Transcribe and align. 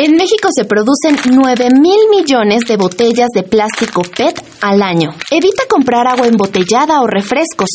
En 0.00 0.14
México 0.14 0.48
se 0.56 0.64
producen 0.64 1.16
9 1.28 1.70
mil 1.72 1.98
millones 2.08 2.60
de 2.68 2.76
botellas 2.76 3.26
de 3.34 3.42
plástico 3.42 4.02
PET 4.02 4.40
al 4.60 4.80
año. 4.80 5.10
Evita 5.28 5.64
comprar 5.68 6.06
agua 6.06 6.28
embotellada 6.28 7.00
o 7.00 7.08
refrescos. 7.08 7.68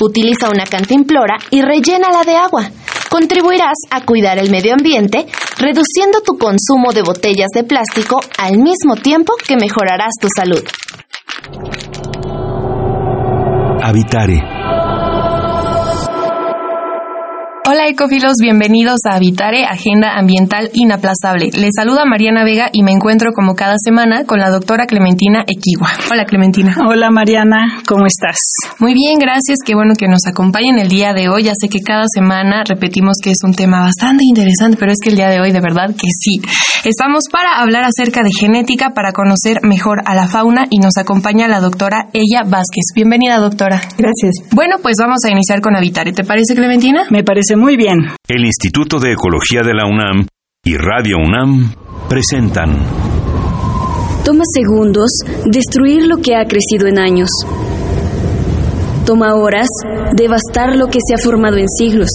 Utiliza 0.00 0.48
una 0.48 0.64
cantimplora 0.64 1.36
y 1.50 1.60
rellénala 1.60 2.24
de 2.24 2.34
agua. 2.34 2.70
Contribuirás 3.10 3.76
a 3.90 4.06
cuidar 4.06 4.38
el 4.38 4.50
medio 4.50 4.72
ambiente, 4.72 5.26
reduciendo 5.58 6.22
tu 6.24 6.38
consumo 6.38 6.94
de 6.94 7.02
botellas 7.02 7.50
de 7.54 7.64
plástico 7.64 8.20
al 8.38 8.56
mismo 8.56 8.96
tiempo 8.96 9.34
que 9.46 9.56
mejorarás 9.56 10.14
tu 10.18 10.28
salud. 10.34 10.64
Habitare 13.82 14.42
Hola 17.68 17.88
ecofilos, 17.88 18.34
bienvenidos 18.40 19.00
a 19.10 19.16
Habitare, 19.16 19.64
Agenda 19.64 20.16
Ambiental 20.16 20.70
Inaplazable. 20.72 21.50
Les 21.52 21.72
saluda 21.74 22.04
Mariana 22.04 22.44
Vega 22.44 22.70
y 22.72 22.84
me 22.84 22.92
encuentro 22.92 23.32
como 23.32 23.56
cada 23.56 23.74
semana 23.82 24.24
con 24.24 24.38
la 24.38 24.50
doctora 24.50 24.86
Clementina 24.86 25.44
Equigua. 25.48 25.90
Hola 26.08 26.26
Clementina. 26.26 26.76
Hola 26.88 27.10
Mariana, 27.10 27.82
¿cómo 27.88 28.06
estás? 28.06 28.38
Muy 28.78 28.94
bien, 28.94 29.18
gracias, 29.18 29.58
qué 29.66 29.74
bueno 29.74 29.94
que 29.98 30.06
nos 30.06 30.20
acompañen 30.28 30.78
el 30.78 30.88
día 30.88 31.12
de 31.12 31.28
hoy. 31.28 31.42
Ya 31.42 31.54
sé 31.60 31.68
que 31.68 31.80
cada 31.80 32.04
semana 32.06 32.62
repetimos 32.64 33.16
que 33.20 33.32
es 33.32 33.38
un 33.42 33.52
tema 33.52 33.80
bastante 33.80 34.22
interesante, 34.24 34.76
pero 34.78 34.92
es 34.92 34.98
que 35.02 35.10
el 35.10 35.16
día 35.16 35.30
de 35.30 35.40
hoy 35.40 35.50
de 35.50 35.60
verdad 35.60 35.88
que 35.88 36.06
sí. 36.16 36.40
Estamos 36.84 37.24
para 37.32 37.58
hablar 37.58 37.82
acerca 37.82 38.22
de 38.22 38.30
genética, 38.30 38.90
para 38.90 39.10
conocer 39.10 39.58
mejor 39.64 40.02
a 40.04 40.14
la 40.14 40.28
fauna 40.28 40.66
y 40.70 40.78
nos 40.78 40.96
acompaña 40.98 41.48
la 41.48 41.58
doctora 41.58 42.10
Ella 42.12 42.42
Vázquez. 42.44 42.94
Bienvenida 42.94 43.38
doctora. 43.38 43.80
Gracias. 43.98 44.34
Bueno, 44.52 44.76
pues 44.80 44.94
vamos 45.00 45.24
a 45.24 45.32
iniciar 45.32 45.60
con 45.60 45.74
Habitare. 45.74 46.12
¿Te 46.12 46.22
parece 46.22 46.54
Clementina? 46.54 47.06
Me 47.10 47.24
parece 47.24 47.55
muy 47.56 47.76
bien. 47.76 47.98
El 48.28 48.44
Instituto 48.44 48.98
de 48.98 49.12
Ecología 49.12 49.62
de 49.62 49.74
la 49.74 49.86
UNAM 49.86 50.26
y 50.64 50.76
Radio 50.76 51.16
UNAM 51.18 51.74
presentan. 52.08 52.76
Toma 54.24 54.44
segundos 54.52 55.10
destruir 55.46 56.06
lo 56.06 56.16
que 56.18 56.34
ha 56.34 56.44
crecido 56.46 56.88
en 56.88 56.98
años. 56.98 57.30
Toma 59.04 59.34
horas 59.34 59.68
devastar 60.16 60.74
lo 60.76 60.88
que 60.88 60.98
se 61.06 61.14
ha 61.14 61.18
formado 61.18 61.56
en 61.56 61.68
siglos. 61.68 62.10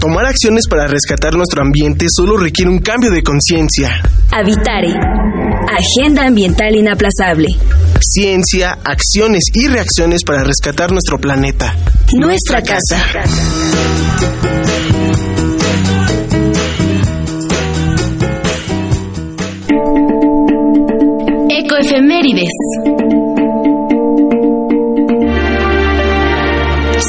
Tomar 0.00 0.26
acciones 0.26 0.66
para 0.68 0.86
rescatar 0.86 1.34
nuestro 1.34 1.62
ambiente 1.62 2.06
solo 2.10 2.36
requiere 2.36 2.70
un 2.70 2.80
cambio 2.80 3.10
de 3.10 3.22
conciencia. 3.22 4.02
Habitare. 4.32 4.92
Agenda 5.78 6.26
ambiental 6.26 6.74
inaplazable. 6.74 7.48
Ciencia, 8.00 8.78
acciones 8.84 9.44
y 9.52 9.68
reacciones 9.68 10.22
para 10.24 10.44
rescatar 10.44 10.92
nuestro 10.92 11.18
planeta. 11.18 11.76
Nuestra 12.12 12.62
casa. 12.62 13.02
Ecoefemérides. 21.48 22.50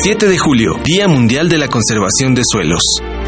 7 0.03 0.27
de 0.27 0.37
julio, 0.37 0.79
Día 0.83 1.07
Mundial 1.07 1.49
de 1.49 1.57
la 1.57 1.67
Conservación 1.67 2.35
de 2.35 2.43
Suelos. 2.45 2.81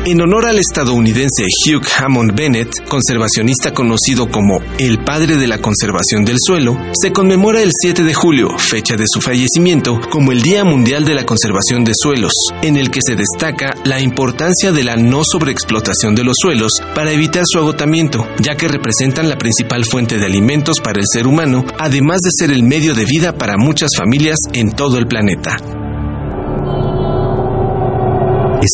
En 0.06 0.22
honor 0.22 0.46
al 0.46 0.58
estadounidense 0.58 1.44
Hugh 1.66 1.86
Hammond 1.98 2.34
Bennett, 2.34 2.70
conservacionista 2.88 3.74
conocido 3.74 4.30
como 4.30 4.62
el 4.80 5.04
padre 5.04 5.36
de 5.36 5.48
la 5.48 5.60
conservación 5.60 6.24
del 6.24 6.38
suelo, 6.40 6.78
se 6.94 7.12
conmemora 7.12 7.62
el 7.62 7.72
7 7.74 8.04
de 8.04 8.14
julio, 8.14 8.58
fecha 8.58 8.96
de 8.96 9.04
su 9.06 9.20
fallecimiento, 9.20 10.00
como 10.10 10.32
el 10.32 10.42
Día 10.42 10.64
Mundial 10.64 11.04
de 11.04 11.14
la 11.14 11.26
Conservación 11.26 11.84
de 11.84 11.92
Suelos, 11.94 12.32
en 12.62 12.78
el 12.78 12.90
que 12.90 13.02
se 13.06 13.16
destaca 13.16 13.76
la 13.84 14.00
importancia 14.00 14.72
de 14.72 14.84
la 14.84 14.96
no 14.96 15.24
sobreexplotación 15.26 16.16
de 16.16 16.24
los 16.24 16.38
suelos 16.40 16.72
para 16.96 17.12
evitar 17.12 17.44
su 17.46 17.58
agotamiento, 17.58 18.28
ya 18.40 18.56
que 18.56 18.68
representan 18.68 19.28
la 19.28 19.38
principal 19.38 19.84
fuente 19.84 20.18
de 20.18 20.26
alimentos 20.26 20.80
para 20.80 21.00
el 21.00 21.06
ser 21.12 21.28
humano, 21.28 21.66
además 21.80 22.22
de 22.22 22.32
ser 22.32 22.52
el 22.52 22.64
medio 22.64 22.94
de 22.94 23.06
vida 23.06 23.38
para 23.38 23.58
muchas 23.58 23.90
familias 23.98 24.38
en 24.54 24.72
todo 24.72 24.98
el 24.98 25.08
planeta. 25.08 25.58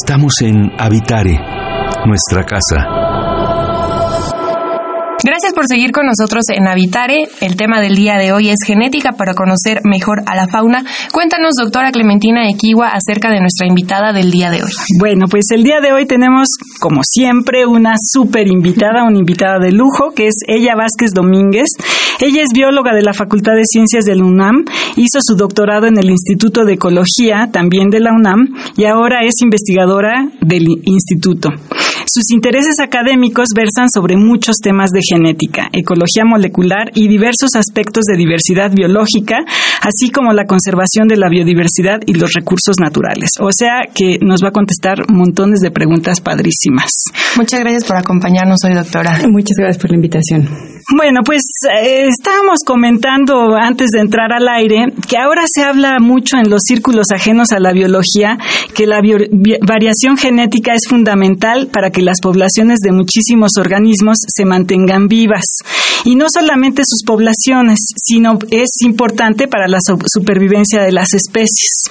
Estamos 0.01 0.33
en 0.41 0.71
Habitare, 0.79 1.39
nuestra 2.07 2.43
casa. 2.43 3.02
Gracias 5.25 5.53
por 5.53 5.67
seguir 5.67 5.93
con 5.93 6.05
nosotros 6.05 6.43
en 6.53 6.67
Habitare. 6.67 7.29
El 7.39 7.55
tema 7.55 7.79
del 7.79 7.95
día 7.95 8.17
de 8.17 8.33
hoy 8.33 8.49
es 8.49 8.57
genética 8.67 9.11
para 9.17 9.33
conocer 9.33 9.79
mejor 9.85 10.21
a 10.25 10.35
la 10.35 10.49
fauna. 10.49 10.83
Cuéntanos, 11.13 11.55
doctora 11.55 11.93
Clementina 11.93 12.45
Equigua, 12.49 12.89
acerca 12.89 13.31
de 13.31 13.39
nuestra 13.39 13.65
invitada 13.65 14.11
del 14.11 14.31
día 14.31 14.51
de 14.51 14.63
hoy. 14.63 14.71
Bueno, 14.99 15.27
pues 15.31 15.45
el 15.51 15.63
día 15.63 15.79
de 15.79 15.93
hoy 15.93 16.05
tenemos, 16.07 16.49
como 16.81 17.03
siempre, 17.09 17.65
una 17.65 17.93
súper 17.97 18.49
invitada, 18.49 19.05
una 19.05 19.17
invitada 19.17 19.59
de 19.59 19.71
lujo, 19.71 20.11
que 20.13 20.27
es 20.27 20.35
ella 20.45 20.75
Vázquez 20.75 21.13
Domínguez. 21.13 21.69
Ella 22.19 22.41
es 22.41 22.49
bióloga 22.53 22.93
de 22.93 23.03
la 23.03 23.13
Facultad 23.13 23.53
de 23.53 23.63
Ciencias 23.63 24.03
del 24.03 24.23
UNAM, 24.23 24.65
hizo 24.97 25.19
su 25.21 25.35
doctorado 25.35 25.87
en 25.87 25.97
el 25.97 26.09
Instituto 26.09 26.65
de 26.65 26.73
Ecología, 26.73 27.47
también 27.49 27.89
de 27.89 28.01
la 28.01 28.11
UNAM, 28.11 28.53
y 28.75 28.83
ahora 28.85 29.23
es 29.23 29.35
investigadora 29.41 30.27
del 30.41 30.65
instituto. 30.83 31.49
Sus 32.05 32.31
intereses 32.31 32.79
académicos 32.79 33.49
versan 33.55 33.87
sobre 33.93 34.17
muchos 34.17 34.57
temas 34.61 34.91
de 34.91 35.01
genética, 35.07 35.69
ecología 35.71 36.23
molecular 36.25 36.91
y 36.93 37.07
diversos 37.07 37.55
aspectos 37.55 38.03
de 38.05 38.17
diversidad 38.17 38.71
biológica, 38.73 39.37
así 39.81 40.09
como 40.11 40.33
la 40.33 40.45
conservación 40.45 41.07
de 41.07 41.17
la 41.17 41.29
biodiversidad 41.29 42.01
y 42.05 42.13
los 42.13 42.33
recursos 42.33 42.75
naturales. 42.79 43.31
O 43.39 43.49
sea 43.51 43.81
que 43.93 44.19
nos 44.21 44.43
va 44.43 44.49
a 44.49 44.51
contestar 44.51 45.11
montones 45.11 45.59
de 45.59 45.71
preguntas 45.71 46.21
padrísimas. 46.21 46.91
Muchas 47.35 47.59
gracias 47.59 47.85
por 47.85 47.97
acompañarnos 47.97 48.59
hoy, 48.65 48.73
doctora. 48.73 49.19
Muchas 49.29 49.57
gracias 49.57 49.81
por 49.81 49.91
la 49.91 49.95
invitación. 49.95 50.72
Bueno, 50.89 51.21
pues 51.23 51.43
eh, 51.81 52.07
estábamos 52.09 52.59
comentando 52.65 53.55
antes 53.55 53.89
de 53.91 54.01
entrar 54.01 54.33
al 54.33 54.47
aire 54.49 54.87
que 55.07 55.17
ahora 55.17 55.43
se 55.47 55.63
habla 55.63 55.99
mucho 55.99 56.37
en 56.37 56.49
los 56.49 56.61
círculos 56.65 57.07
ajenos 57.13 57.51
a 57.51 57.59
la 57.59 57.71
biología 57.71 58.37
que 58.75 58.85
la 58.85 58.99
variación 59.65 60.17
genética 60.17 60.73
es 60.73 60.87
fundamental 60.87 61.69
para 61.71 61.89
que 61.89 62.01
las 62.01 62.19
poblaciones 62.21 62.79
de 62.79 62.91
muchísimos 62.91 63.51
organismos 63.57 64.17
se 64.27 64.45
mantengan 64.45 65.07
vivas. 65.07 65.45
Y 66.03 66.15
no 66.15 66.25
solamente 66.33 66.83
sus 66.85 67.03
poblaciones, 67.05 67.79
sino 67.95 68.37
es 68.51 68.69
importante 68.83 69.47
para 69.47 69.67
la 69.67 69.77
supervivencia 69.81 70.81
de 70.81 70.91
las 70.91 71.13
especies. 71.13 71.85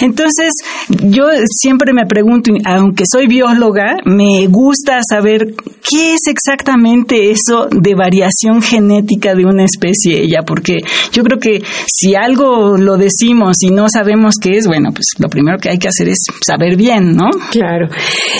Entonces, 0.00 0.52
yo 0.88 1.24
siempre 1.46 1.92
me 1.92 2.06
pregunto, 2.06 2.52
aunque 2.64 3.04
soy 3.10 3.26
bióloga, 3.26 3.96
me 4.06 4.46
gusta 4.46 5.00
saber 5.06 5.54
qué 5.56 6.14
es 6.14 6.26
exactamente 6.26 7.30
eso 7.30 7.66
de 7.70 7.94
variación 7.94 8.29
genética 8.62 9.34
de 9.34 9.44
una 9.44 9.64
especie 9.64 10.22
ella, 10.22 10.40
porque 10.46 10.78
yo 11.12 11.22
creo 11.22 11.38
que 11.38 11.62
si 11.86 12.14
algo 12.14 12.76
lo 12.76 12.96
decimos 12.96 13.56
y 13.62 13.70
no 13.70 13.88
sabemos 13.88 14.34
qué 14.40 14.58
es, 14.58 14.66
bueno, 14.66 14.90
pues 14.92 15.06
lo 15.18 15.28
primero 15.28 15.58
que 15.58 15.70
hay 15.70 15.78
que 15.78 15.88
hacer 15.88 16.08
es 16.08 16.18
saber 16.46 16.76
bien, 16.76 17.12
¿no? 17.14 17.30
Claro. 17.50 17.88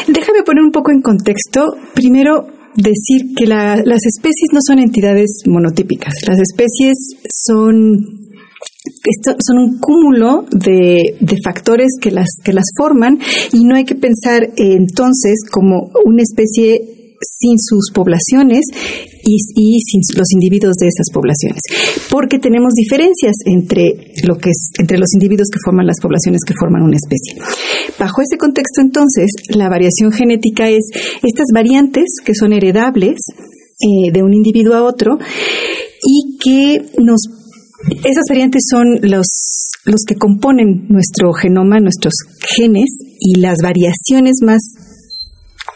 Déjame 0.07 0.43
poner 0.43 0.65
un 0.65 0.73
poco 0.73 0.91
en 0.91 1.03
contexto. 1.03 1.75
Primero, 1.95 2.47
decir 2.75 3.35
que 3.37 3.47
las 3.47 4.07
especies 4.07 4.49
no 4.53 4.61
son 4.67 4.79
entidades 4.79 5.43
monotípicas. 5.47 6.15
Las 6.27 6.39
especies 6.39 6.97
son 7.29 8.21
son 9.47 9.59
un 9.59 9.79
cúmulo 9.79 10.45
de, 10.51 11.17
factores 11.45 11.89
que 12.01 12.11
las, 12.11 12.29
que 12.43 12.53
las 12.53 12.65
forman 12.77 13.19
y 13.53 13.65
no 13.65 13.75
hay 13.77 13.85
que 13.85 13.95
pensar 13.95 14.51
entonces 14.57 15.41
como 15.51 15.91
una 16.05 16.23
especie 16.23 17.17
sin 17.21 17.59
sus 17.59 17.91
poblaciones 17.93 18.65
y, 19.37 19.81
los 20.17 20.33
individuos 20.33 20.77
de 20.77 20.87
esas 20.87 21.07
poblaciones, 21.13 21.63
porque 22.11 22.39
tenemos 22.39 22.73
diferencias 22.75 23.37
entre 23.45 24.15
lo 24.25 24.37
que 24.37 24.51
es 24.51 24.71
entre 24.79 24.99
los 24.99 25.13
individuos 25.15 25.49
que 25.53 25.59
forman 25.65 25.87
las 25.87 26.01
poblaciones 26.01 26.41
que 26.47 26.55
forman 26.59 26.83
una 26.83 26.97
especie. 26.97 27.41
Bajo 27.99 28.23
ese 28.23 28.39
contexto, 28.39 28.81
entonces, 28.81 29.31
la 29.49 29.69
variación 29.69 30.13
genética 30.13 30.69
es 30.69 30.91
estas 31.23 31.47
variantes 31.53 32.07
que 32.25 32.35
son 32.35 32.53
heredables 32.53 33.21
eh, 33.81 34.13
de 34.13 34.23
un 34.23 34.35
individuo 34.35 34.75
a 34.75 34.83
otro 34.83 35.19
y 36.03 36.39
que 36.39 36.77
esas 38.05 38.25
variantes 38.29 38.65
son 38.71 38.99
los, 39.03 39.27
los 39.85 40.03
que 40.07 40.17
componen 40.17 40.87
nuestro 40.89 41.33
genoma, 41.33 41.79
nuestros 41.81 42.15
genes, 42.57 42.91
y 43.21 43.39
las 43.39 43.59
variaciones 43.63 44.37
más 44.43 44.61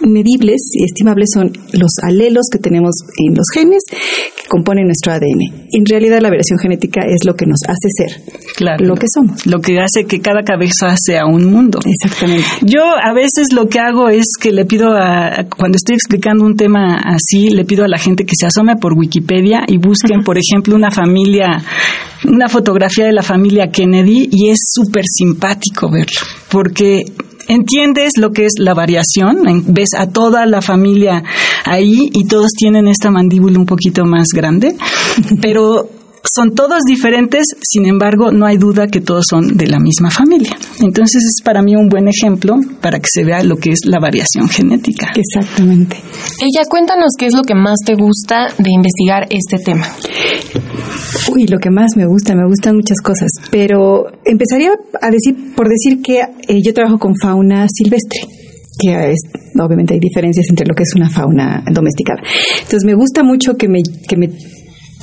medibles 0.07 0.61
y 0.73 0.85
estimables 0.85 1.29
son 1.33 1.53
los 1.73 1.93
alelos 2.03 2.47
que 2.51 2.59
tenemos 2.59 2.95
en 3.27 3.35
los 3.35 3.47
genes 3.53 3.83
que 3.89 4.49
componen 4.49 4.87
nuestro 4.87 5.13
ADN. 5.13 5.69
En 5.73 5.87
realidad 5.87 6.21
la 6.21 6.29
variación 6.29 6.59
genética 6.59 7.03
es 7.03 7.25
lo 7.25 7.35
que 7.35 7.47
nos 7.47 7.61
hace 7.67 7.89
ser 7.97 8.45
lo 8.61 8.95
que 8.95 9.07
somos. 9.13 9.47
Lo 9.47 9.61
que 9.61 9.81
hace 9.81 10.05
que 10.07 10.21
cada 10.21 10.43
cabeza 10.43 10.95
sea 10.97 11.27
un 11.27 11.51
mundo. 11.51 11.81
Exactamente. 11.85 12.47
Yo 12.63 12.83
a 12.83 13.13
veces 13.13 13.53
lo 13.53 13.69
que 13.69 13.79
hago 13.79 14.09
es 14.09 14.27
que 14.41 14.53
le 14.53 14.65
pido 14.65 14.91
a, 14.97 15.47
cuando 15.57 15.77
estoy 15.77 15.97
explicando 15.97 16.45
un 16.45 16.57
tema 16.57 16.97
así, 17.05 17.51
le 17.51 17.65
pido 17.65 17.85
a 17.85 17.89
la 17.89 17.99
gente 17.99 18.25
que 18.25 18.35
se 18.39 18.47
asome 18.47 18.77
por 18.77 18.93
Wikipedia 18.97 19.65
y 19.67 19.79
busquen, 19.79 20.23
por 20.23 20.39
ejemplo, 20.39 20.75
una 20.75 20.91
familia 20.91 21.63
una 22.27 22.49
fotografía 22.49 23.05
de 23.05 23.13
la 23.13 23.23
familia 23.23 23.71
Kennedy 23.71 24.31
y 24.33 24.49
es 24.49 24.59
súper 24.73 25.05
simpático 25.05 25.91
verlo, 25.91 26.23
porque 26.51 27.05
entiendes 27.49 28.13
lo 28.19 28.31
que 28.31 28.47
es 28.47 28.53
la 28.59 28.75
variación, 28.75 29.43
ves 29.67 29.91
a 29.97 30.09
toda 30.09 30.47
la 30.47 30.63
familia 30.63 31.23
ahí 31.65 32.11
y 32.13 32.27
todos 32.27 32.53
tienen 32.57 32.89
esta 32.89 33.11
mandíbula 33.11 33.59
un 33.59 33.67
poquito 33.67 34.05
más 34.05 34.29
grande, 34.35 34.77
pero 35.43 35.89
son 36.33 36.55
todos 36.55 36.81
diferentes, 36.87 37.47
sin 37.63 37.87
embargo, 37.87 38.33
no 38.33 38.47
hay 38.47 38.57
duda 38.57 38.87
que 38.87 39.01
todos 39.01 39.27
son 39.29 39.57
de 39.57 39.67
la 39.67 39.79
misma 39.79 40.11
familia. 40.11 40.57
Entonces 40.81 41.23
es 41.23 41.43
para 41.45 41.63
mí 41.63 41.77
un 41.77 41.89
buen 41.89 42.09
ejemplo 42.09 42.57
para 42.81 42.99
que 42.99 43.09
se 43.13 43.25
vea 43.25 43.43
lo 43.43 43.57
que 43.57 43.71
es 43.71 43.81
la 43.85 43.99
variación 44.01 44.49
genética. 44.49 45.13
Exactamente. 45.15 45.97
Ella, 46.41 46.65
cuéntanos 46.69 47.13
qué 47.19 47.27
es 47.27 47.35
lo 47.35 47.43
que 47.43 47.55
más 47.55 47.79
te 47.85 47.95
gusta 47.95 48.49
de 48.59 48.71
investigar 48.71 49.27
este 49.31 49.59
tema. 49.59 49.87
Uy, 51.33 51.47
lo 51.47 51.59
que 51.59 51.71
más 51.71 51.97
me 51.97 52.07
gusta, 52.07 52.35
me 52.35 52.47
gustan 52.47 52.77
muchas 52.77 53.01
cosas, 53.03 53.31
pero 53.51 54.07
empezaría 54.25 54.71
a 55.01 55.11
decir, 55.11 55.55
por 55.55 55.69
decir 55.69 56.01
que 56.03 56.21
eh, 56.21 56.61
yo 56.65 56.73
trabajo 56.73 56.99
con 56.99 57.15
fauna 57.21 57.67
silvestre 57.69 58.21
que 58.77 59.13
es, 59.13 59.21
obviamente 59.61 59.95
hay 59.95 60.01
diferencias 60.01 60.47
entre 60.51 60.67
lo 60.67 60.75
que 60.75 60.83
es 60.83 60.97
una 60.97 61.09
fauna 61.09 61.63
domesticada. 61.71 62.21
Entonces 62.57 62.85
me 62.85 62.95
gusta 62.95 63.23
mucho 63.23 63.57
que 63.57 63.69
me, 63.69 63.79
que 64.09 64.17
me 64.17 64.29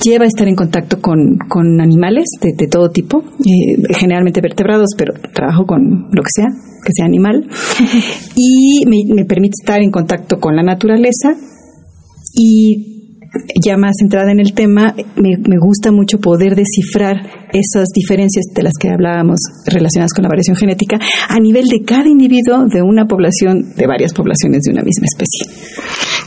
lleva 0.04 0.24
a 0.24 0.28
estar 0.28 0.48
en 0.48 0.56
contacto 0.56 1.00
con, 1.00 1.38
con 1.48 1.80
animales 1.80 2.26
de, 2.40 2.66
todo 2.66 2.90
tipo, 2.90 3.22
eh, 3.40 3.94
generalmente 3.94 4.40
vertebrados, 4.40 4.90
pero 4.96 5.14
trabajo 5.34 5.66
con 5.66 6.08
lo 6.12 6.22
que 6.22 6.30
sea, 6.34 6.48
que 6.84 6.92
sea 6.94 7.06
animal, 7.06 7.48
y 8.36 8.84
me, 8.86 9.14
me 9.14 9.24
permite 9.24 9.54
estar 9.60 9.80
en 9.80 9.90
contacto 9.90 10.38
con 10.38 10.56
la 10.56 10.62
naturaleza 10.62 11.34
y 12.34 12.91
ya 13.64 13.76
más 13.76 13.92
centrada 13.98 14.30
en 14.32 14.40
el 14.40 14.52
tema, 14.54 14.94
me, 15.16 15.36
me, 15.38 15.56
gusta 15.58 15.90
mucho 15.90 16.18
poder 16.18 16.54
descifrar 16.54 17.16
esas 17.52 17.88
diferencias 17.94 18.44
de 18.54 18.62
las 18.62 18.74
que 18.78 18.90
hablábamos 18.90 19.40
relacionadas 19.66 20.12
con 20.12 20.22
la 20.22 20.28
variación 20.28 20.56
genética 20.56 20.98
a 21.28 21.38
nivel 21.38 21.66
de 21.66 21.82
cada 21.84 22.08
individuo 22.08 22.66
de 22.70 22.82
una 22.82 23.06
población, 23.06 23.74
de 23.76 23.86
varias 23.86 24.12
poblaciones 24.12 24.62
de 24.62 24.72
una 24.72 24.82
misma 24.82 25.06
especie 25.06 25.46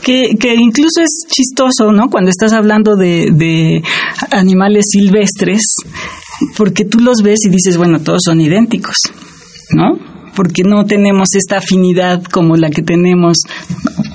que, 0.06 0.54
incluso 0.54 1.00
es 1.02 1.26
chistoso, 1.28 1.90
¿no? 1.90 2.08
Cuando 2.08 2.30
estás 2.30 2.52
hablando 2.52 2.94
de, 2.94 3.30
de 3.32 3.82
animales 4.30 4.84
silvestres, 4.92 5.62
porque 6.56 6.84
tú 6.84 7.00
los 7.00 7.22
ves 7.22 7.40
y 7.44 7.50
dices, 7.50 7.76
bueno, 7.76 8.00
todos 8.00 8.20
son 8.24 8.40
idénticos, 8.40 8.96
¿no? 9.70 10.15
Porque 10.36 10.62
no 10.64 10.84
tenemos 10.84 11.34
esta 11.34 11.56
afinidad 11.58 12.22
como 12.22 12.56
la 12.56 12.70
que 12.70 12.82
tenemos 12.82 13.38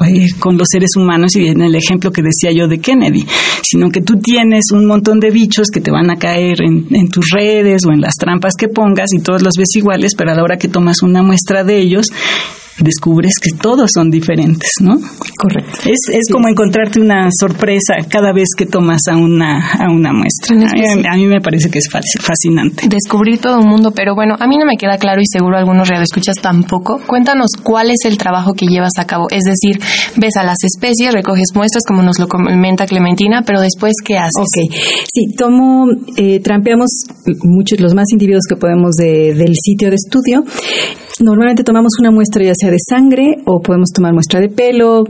eh, 0.08 0.28
con 0.40 0.58
los 0.58 0.68
seres 0.72 0.92
humanos 0.96 1.36
y 1.36 1.48
en 1.48 1.62
el 1.62 1.76
ejemplo 1.76 2.12
que 2.12 2.22
decía 2.22 2.56
yo 2.56 2.68
de 2.68 2.80
Kennedy, 2.80 3.26
sino 3.64 3.90
que 3.90 4.02
tú 4.02 4.20
tienes 4.20 4.72
un 4.72 4.86
montón 4.86 5.20
de 5.20 5.32
bichos 5.32 5.68
que 5.74 5.82
te 5.82 5.92
van 5.92 6.10
a 6.10 6.18
caer 6.18 6.62
en, 6.62 6.88
en, 6.92 7.10
tus 7.10 7.26
redes 7.34 7.82
o 7.88 7.92
en 7.92 8.02
las 8.02 8.16
trampas 8.16 8.54
que 8.58 8.70
pongas 8.70 9.10
y 9.14 9.22
todos 9.22 9.42
los 9.42 9.54
ves 9.58 9.76
iguales, 9.76 10.14
pero 10.16 10.32
a 10.32 10.36
la 10.36 10.44
hora 10.44 10.58
que 10.58 10.70
tomas 10.70 11.02
una 11.02 11.24
muestra 11.24 11.64
de 11.64 11.80
ellos, 11.80 12.06
descubres 12.80 13.34
que 13.42 13.52
todos 13.58 13.90
son 13.94 14.10
diferentes, 14.10 14.70
¿no? 14.82 14.96
Correcto. 15.38 15.80
Es, 15.86 16.14
es 16.14 16.32
como 16.32 16.48
encontrarte 16.48 17.00
una 17.00 17.30
sorpresa 17.38 17.96
cada 18.10 18.34
vez 18.34 18.50
que 18.58 18.66
tomas 18.66 19.02
a 19.10 19.18
una, 19.18 19.74
a 19.74 19.92
una 19.92 20.12
muestra. 20.14 20.56
A 21.12 21.16
mí, 21.16 21.26
me 21.26 21.42
parece 21.42 21.70
que 21.70 21.80
es 21.80 21.90
fascinante. 21.90 22.88
Descubrir 22.88 23.40
todo 23.40 23.60
un 23.60 23.68
mundo, 23.68 23.92
pero 23.92 24.16
bueno, 24.16 24.36
a 24.40 24.48
mí 24.48 24.58
no 24.58 24.66
me 24.66 24.78
queda 24.78 24.98
claro 24.98 25.22
y 25.22 25.26
seguro 25.26 25.58
algunos 25.58 25.88
radioescuchas 25.88 26.36
tampoco. 26.42 27.00
Cuéntanos 27.06 27.52
cuál 27.64 27.92
es 27.92 28.06
el 28.06 28.18
trabajo 28.18 28.54
que 28.54 28.68
llevas 28.68 28.94
a 28.98 29.06
cabo. 29.06 29.28
Es 29.30 29.44
decir, 29.44 29.80
ves 30.18 30.36
a 30.38 30.44
las 30.44 30.58
especies, 30.64 31.14
recoges 31.14 31.50
muestras, 31.54 31.84
como 31.88 32.02
nos 32.02 32.20
lo 32.20 32.28
comenta 32.28 32.86
Clementina, 32.86 33.44
pero 33.46 33.62
después, 33.62 33.94
¿qué 34.04 34.18
haces? 34.18 34.32
Ok. 34.40 34.74
Sí, 35.14 35.36
tomo, 35.38 35.86
eh, 36.18 36.40
trampeamos 36.40 36.90
muchos, 37.44 37.80
los 37.80 37.94
más 37.94 38.06
individuos 38.12 38.44
que 38.48 38.56
podemos 38.56 38.96
del 38.96 39.56
sitio 39.56 39.90
de 39.90 39.96
estudio. 39.96 40.44
Normalmente 41.20 41.64
tomamos 41.64 41.92
una 42.00 42.12
muestra 42.12 42.44
ya 42.44 42.54
sea 42.62 42.72
de 42.72 42.78
sangre 42.80 43.38
o 43.46 43.62
podemos 43.62 43.90
tomar 43.94 44.14
muestra 44.14 44.40
de 44.40 44.50
pelo, 44.50 45.04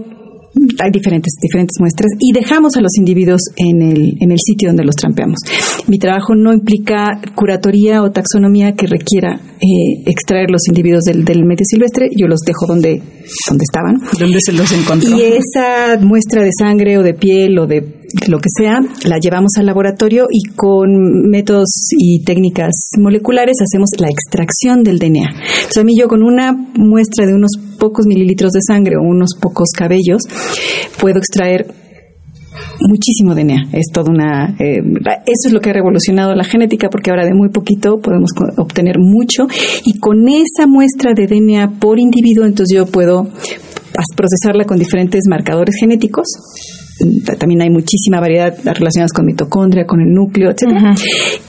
hay 0.79 0.91
diferentes, 0.91 1.33
diferentes 1.41 1.75
muestras 1.79 2.11
y 2.19 2.33
dejamos 2.33 2.75
a 2.75 2.81
los 2.81 2.91
individuos 2.97 3.41
en 3.55 3.81
el, 3.81 4.17
en 4.19 4.31
el 4.31 4.37
sitio 4.39 4.69
donde 4.69 4.83
los 4.83 4.95
trampeamos. 4.95 5.39
Mi 5.87 5.97
trabajo 5.97 6.35
no 6.35 6.53
implica 6.53 7.21
curatoría 7.35 8.03
o 8.03 8.11
taxonomía 8.11 8.73
que 8.73 8.87
requiera 8.87 9.35
eh, 9.35 10.03
extraer 10.05 10.51
los 10.51 10.67
individuos 10.67 11.03
del, 11.03 11.23
del, 11.23 11.45
medio 11.45 11.65
silvestre, 11.65 12.09
yo 12.15 12.27
los 12.27 12.41
dejo 12.45 12.67
donde, 12.67 13.01
donde 13.47 13.63
estaban. 13.63 13.95
¿Dónde 14.19 14.39
se 14.41 14.53
los 14.53 14.71
encontró? 14.71 15.17
Y 15.17 15.21
esa 15.21 15.97
muestra 16.01 16.43
de 16.43 16.51
sangre 16.57 16.97
o 16.97 17.03
de 17.03 17.13
piel 17.13 17.57
o 17.57 17.65
de 17.65 18.00
lo 18.27 18.39
que 18.39 18.49
sea, 18.55 18.79
la 19.05 19.17
llevamos 19.19 19.51
al 19.57 19.65
laboratorio 19.65 20.27
y 20.29 20.49
con 20.55 21.29
métodos 21.29 21.69
y 21.97 22.23
técnicas 22.23 22.71
moleculares 22.97 23.57
hacemos 23.61 23.89
la 23.99 24.07
extracción 24.07 24.83
del 24.83 24.99
DNA. 24.99 25.29
Entonces 25.29 25.77
a 25.77 25.83
mí 25.83 25.93
yo 25.97 26.07
con 26.07 26.23
una 26.23 26.53
muestra 26.75 27.25
de 27.25 27.33
unos 27.33 27.51
pocos 27.79 28.05
mililitros 28.05 28.51
de 28.51 28.59
sangre 28.65 28.95
o 28.97 29.01
unos 29.01 29.31
pocos 29.39 29.69
cabellos 29.75 30.21
puedo 30.99 31.17
extraer 31.17 31.67
muchísimo 32.87 33.35
DNA. 33.35 33.69
Es 33.73 33.87
toda 33.93 34.11
una. 34.11 34.55
Eh, 34.59 34.81
eso 35.25 35.47
es 35.47 35.53
lo 35.53 35.59
que 35.59 35.69
ha 35.69 35.73
revolucionado 35.73 36.33
la 36.35 36.43
genética, 36.43 36.89
porque 36.89 37.11
ahora 37.11 37.25
de 37.25 37.33
muy 37.33 37.49
poquito 37.49 37.99
podemos 37.99 38.31
obtener 38.57 38.97
mucho. 38.99 39.47
Y 39.85 39.99
con 39.99 40.27
esa 40.27 40.67
muestra 40.67 41.13
de 41.13 41.27
DNA 41.27 41.79
por 41.79 41.99
individuo, 41.99 42.45
entonces 42.45 42.75
yo 42.75 42.85
puedo 42.85 43.27
procesarla 44.15 44.65
con 44.65 44.79
diferentes 44.79 45.23
marcadores 45.29 45.75
genéticos 45.79 46.27
también 47.39 47.61
hay 47.61 47.69
muchísima 47.69 48.19
variedad 48.19 48.53
relacionadas 48.63 49.13
con 49.13 49.25
mitocondria, 49.25 49.85
con 49.85 50.01
el 50.01 50.13
núcleo, 50.13 50.51
etcétera. 50.51 50.95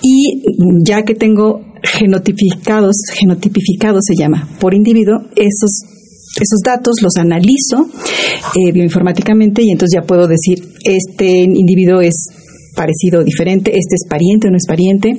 Y 0.02 0.42
ya 0.84 1.02
que 1.02 1.14
tengo 1.14 1.60
genotipificados, 1.82 2.96
genotipificados 3.14 4.02
se 4.06 4.14
llama, 4.20 4.48
por 4.60 4.74
individuo, 4.74 5.22
esos 5.36 5.84
esos 6.36 6.60
datos 6.64 6.94
los 7.02 7.16
analizo 7.18 7.88
eh, 8.56 8.72
bioinformáticamente 8.72 9.62
y 9.62 9.70
entonces 9.70 10.00
ya 10.00 10.06
puedo 10.06 10.26
decir 10.26 10.64
este 10.82 11.28
individuo 11.40 12.00
es 12.00 12.14
parecido 12.74 13.20
o 13.20 13.24
diferente, 13.24 13.70
este 13.70 13.96
es 13.96 14.06
pariente 14.08 14.48
o 14.48 14.50
no 14.50 14.56
es 14.56 14.66
pariente, 14.66 15.12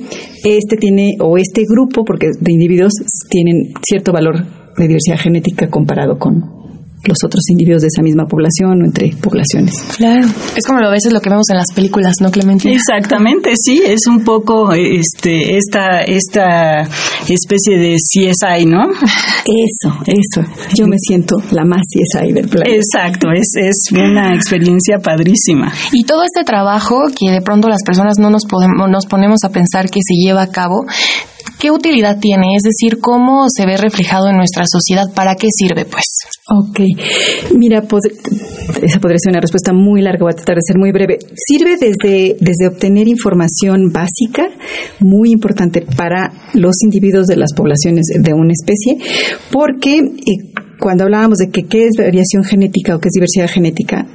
este 0.44 0.76
tiene 0.76 1.16
o 1.20 1.38
este 1.38 1.64
grupo, 1.64 2.04
porque 2.04 2.30
de 2.38 2.52
individuos 2.52 2.92
tienen 3.30 3.74
cierto 3.86 4.12
valor 4.12 4.44
de 4.76 4.88
diversidad 4.88 5.18
genética 5.18 5.70
comparado 5.70 6.18
con 6.18 6.63
los 7.06 7.18
otros 7.24 7.42
individuos 7.50 7.82
de 7.82 7.88
esa 7.88 8.02
misma 8.02 8.26
población 8.26 8.82
o 8.82 8.84
entre 8.84 9.14
poblaciones. 9.20 9.74
Claro, 9.96 10.26
es 10.56 10.66
como 10.66 10.80
a 10.80 10.90
veces 10.90 11.12
lo 11.12 11.20
que 11.20 11.30
vemos 11.30 11.46
en 11.50 11.56
las 11.56 11.72
películas, 11.74 12.14
¿no, 12.20 12.30
Clementina? 12.30 12.74
Exactamente, 12.74 13.52
sí, 13.56 13.82
es 13.84 14.06
un 14.08 14.24
poco 14.24 14.72
este 14.72 15.56
esta 15.56 16.02
esta 16.02 16.82
especie 17.28 17.78
de 17.78 17.96
CSI, 17.96 18.66
¿no? 18.66 18.84
Eso, 19.44 19.94
eso. 20.06 20.50
Yo 20.74 20.86
me 20.86 20.96
siento 20.98 21.36
la 21.50 21.64
más 21.64 21.82
CSI 21.82 22.32
del 22.32 22.48
planeta. 22.48 22.74
Exacto, 22.74 23.28
es, 23.30 23.52
es 23.56 23.92
una 23.92 24.34
experiencia 24.34 24.98
padrísima. 24.98 25.70
Y 25.92 26.04
todo 26.04 26.22
este 26.24 26.44
trabajo 26.44 26.96
que 27.14 27.30
de 27.30 27.42
pronto 27.42 27.68
las 27.68 27.82
personas 27.84 28.18
no 28.18 28.30
nos 28.30 28.46
podemos 28.46 28.88
nos 28.88 29.06
ponemos 29.06 29.40
a 29.44 29.50
pensar 29.50 29.90
que 29.90 30.00
se 30.02 30.14
lleva 30.14 30.42
a 30.42 30.50
cabo, 30.50 30.86
¿qué 31.58 31.70
utilidad 31.70 32.18
tiene? 32.20 32.56
Es 32.56 32.62
decir, 32.62 32.98
¿cómo 33.00 33.46
se 33.48 33.66
ve 33.66 33.76
reflejado 33.76 34.28
en 34.28 34.36
nuestra 34.36 34.64
sociedad? 34.66 35.04
¿Para 35.14 35.34
qué 35.34 35.48
sirve, 35.50 35.84
pues? 35.84 36.04
Ok, 36.50 36.80
mira, 37.56 37.82
esa 38.82 39.00
podría 39.00 39.18
ser 39.18 39.30
una 39.30 39.40
respuesta 39.40 39.72
muy 39.72 40.02
larga, 40.02 40.24
voy 40.24 40.32
a 40.32 40.36
tratar 40.36 40.56
de 40.56 40.62
ser 40.66 40.78
muy 40.78 40.92
breve. 40.92 41.18
Sirve 41.34 41.76
desde, 41.76 42.36
desde 42.40 42.68
obtener 42.68 43.08
información 43.08 43.90
básica, 43.92 44.48
muy 45.00 45.30
importante 45.32 45.82
para 45.96 46.32
los 46.52 46.74
individuos 46.82 47.26
de 47.26 47.36
las 47.36 47.54
poblaciones 47.54 48.04
de 48.14 48.32
una 48.34 48.52
especie, 48.52 48.98
porque 49.50 49.98
eh, 49.98 50.52
cuando 50.78 51.04
hablábamos 51.04 51.38
de 51.38 51.50
que 51.50 51.62
qué 51.62 51.86
es 51.86 51.92
variación 51.96 52.44
genética 52.44 52.94
o 52.94 52.98
qué 52.98 53.08
es 53.08 53.14
diversidad 53.14 53.48
genética, 53.48 54.06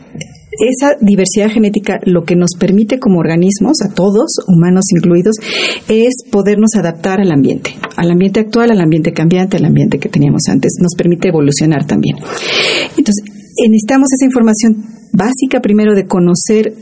esa 0.59 0.95
diversidad 0.99 1.49
genética 1.49 1.99
lo 2.03 2.23
que 2.23 2.35
nos 2.35 2.51
permite 2.59 2.99
como 2.99 3.19
organismos, 3.19 3.81
a 3.83 3.93
todos, 3.93 4.31
humanos 4.47 4.85
incluidos, 4.95 5.35
es 5.87 6.13
podernos 6.31 6.75
adaptar 6.75 7.21
al 7.21 7.31
ambiente, 7.31 7.75
al 7.95 8.11
ambiente 8.11 8.39
actual, 8.39 8.71
al 8.71 8.81
ambiente 8.81 9.13
cambiante, 9.13 9.57
al 9.57 9.65
ambiente 9.65 9.99
que 9.99 10.09
teníamos 10.09 10.43
antes. 10.49 10.73
Nos 10.81 10.95
permite 10.97 11.29
evolucionar 11.29 11.85
también. 11.85 12.17
Entonces, 12.97 13.23
necesitamos 13.67 14.07
esa 14.13 14.25
información 14.25 14.85
básica 15.11 15.59
primero 15.61 15.95
de 15.95 16.05
conocer 16.05 16.73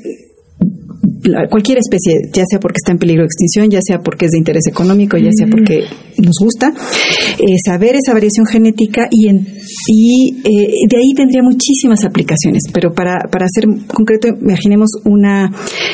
cualquier 1.50 1.80
especie, 1.80 2.14
ya 2.34 2.44
sea 2.50 2.60
porque 2.60 2.78
está 2.78 2.92
en 2.92 3.00
peligro 3.00 3.24
de 3.24 3.28
extinción, 3.28 3.70
ya 3.70 3.80
sea 3.82 4.00
porque 4.00 4.26
es 4.26 4.32
de 4.32 4.38
interés 4.38 4.68
económico, 4.68 5.18
ya 5.18 5.32
sea 5.32 5.48
porque 5.48 5.84
nos 6.18 6.36
gusta, 6.40 6.74
eh, 6.74 7.58
saber 7.66 7.96
esa 7.96 8.14
variación 8.14 8.46
genética 8.46 9.08
y, 9.12 9.30
y 9.30 10.38
eh, 10.44 10.72
de 10.90 10.98
ahí 10.98 11.14
tendría 11.16 11.42
muchísimas 11.44 12.04
aplicaciones, 12.06 12.64
pero 12.74 12.94
para, 12.94 13.28
para 13.32 13.48
ser 13.54 13.66
concreto, 13.88 14.28
imaginemos 14.28 14.90
una 15.06 15.52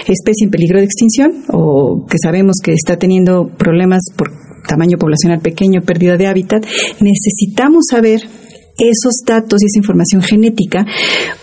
especie 0.08 0.46
en 0.46 0.52
peligro 0.52 0.80
de 0.80 0.86
extinción 0.86 1.44
o 1.50 2.06
que 2.10 2.18
sabemos 2.22 2.58
que 2.64 2.74
está 2.74 2.98
teniendo 2.98 3.48
problemas 3.58 4.02
por 4.16 4.32
tamaño 4.68 4.98
poblacional 4.98 5.40
pequeño, 5.40 5.82
pérdida 5.82 6.18
de 6.18 6.28
hábitat, 6.28 6.66
necesitamos 7.00 7.86
saber 7.90 8.22
esos 8.78 9.22
datos 9.26 9.62
y 9.62 9.66
esa 9.66 9.80
información 9.80 10.22
genética 10.22 10.86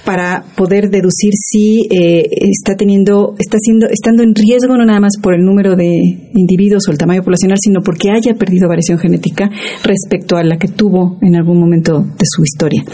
para 0.05 0.45
poder 0.57 0.91
deducir 0.91 1.33
si 1.35 1.87
eh, 1.91 2.27
está 2.51 2.75
teniendo, 2.77 3.35
está 3.39 3.59
siendo, 3.61 3.87
estando 3.87 4.23
en 4.23 4.35
riesgo 4.35 4.77
no 4.77 4.85
nada 4.85 5.01
más 5.01 5.13
por 5.23 5.35
el 5.35 5.45
número 5.45 5.77
de 5.77 5.89
individuos 6.35 6.89
o 6.89 6.93
el 6.93 6.99
tamaño 6.99 7.23
poblacional, 7.23 7.59
sino 7.61 7.81
porque 7.83 8.11
haya 8.11 8.35
perdido 8.35 8.69
variación 8.69 8.99
genética 8.99 9.51
respecto 9.85 10.37
a 10.37 10.43
la 10.43 10.57
que 10.57 10.69
tuvo 10.69 11.19
en 11.23 11.37
algún 11.37 11.61
momento 11.61 12.01
de 12.01 12.25
su 12.25 12.43
historia. 12.43 12.85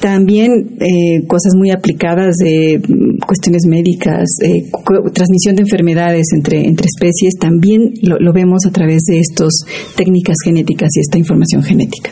También 0.00 0.76
eh, 0.80 1.26
cosas 1.26 1.52
muy 1.56 1.70
aplicadas 1.70 2.36
de 2.36 2.78
mm, 2.78 3.18
cuestiones 3.26 3.62
médicas, 3.66 4.24
eh, 4.42 4.70
transmisión 5.12 5.56
de 5.56 5.62
enfermedades 5.62 6.26
entre, 6.34 6.66
entre 6.66 6.86
especies, 6.86 7.34
también 7.40 7.92
lo, 8.02 8.32
vemos 8.32 8.66
a 8.66 8.70
través 8.70 9.02
de 9.08 9.18
estas 9.18 9.52
técnicas 9.96 10.36
genéticas 10.44 10.90
y 10.96 11.00
esta 11.00 11.18
información 11.18 11.62
genética. 11.62 12.10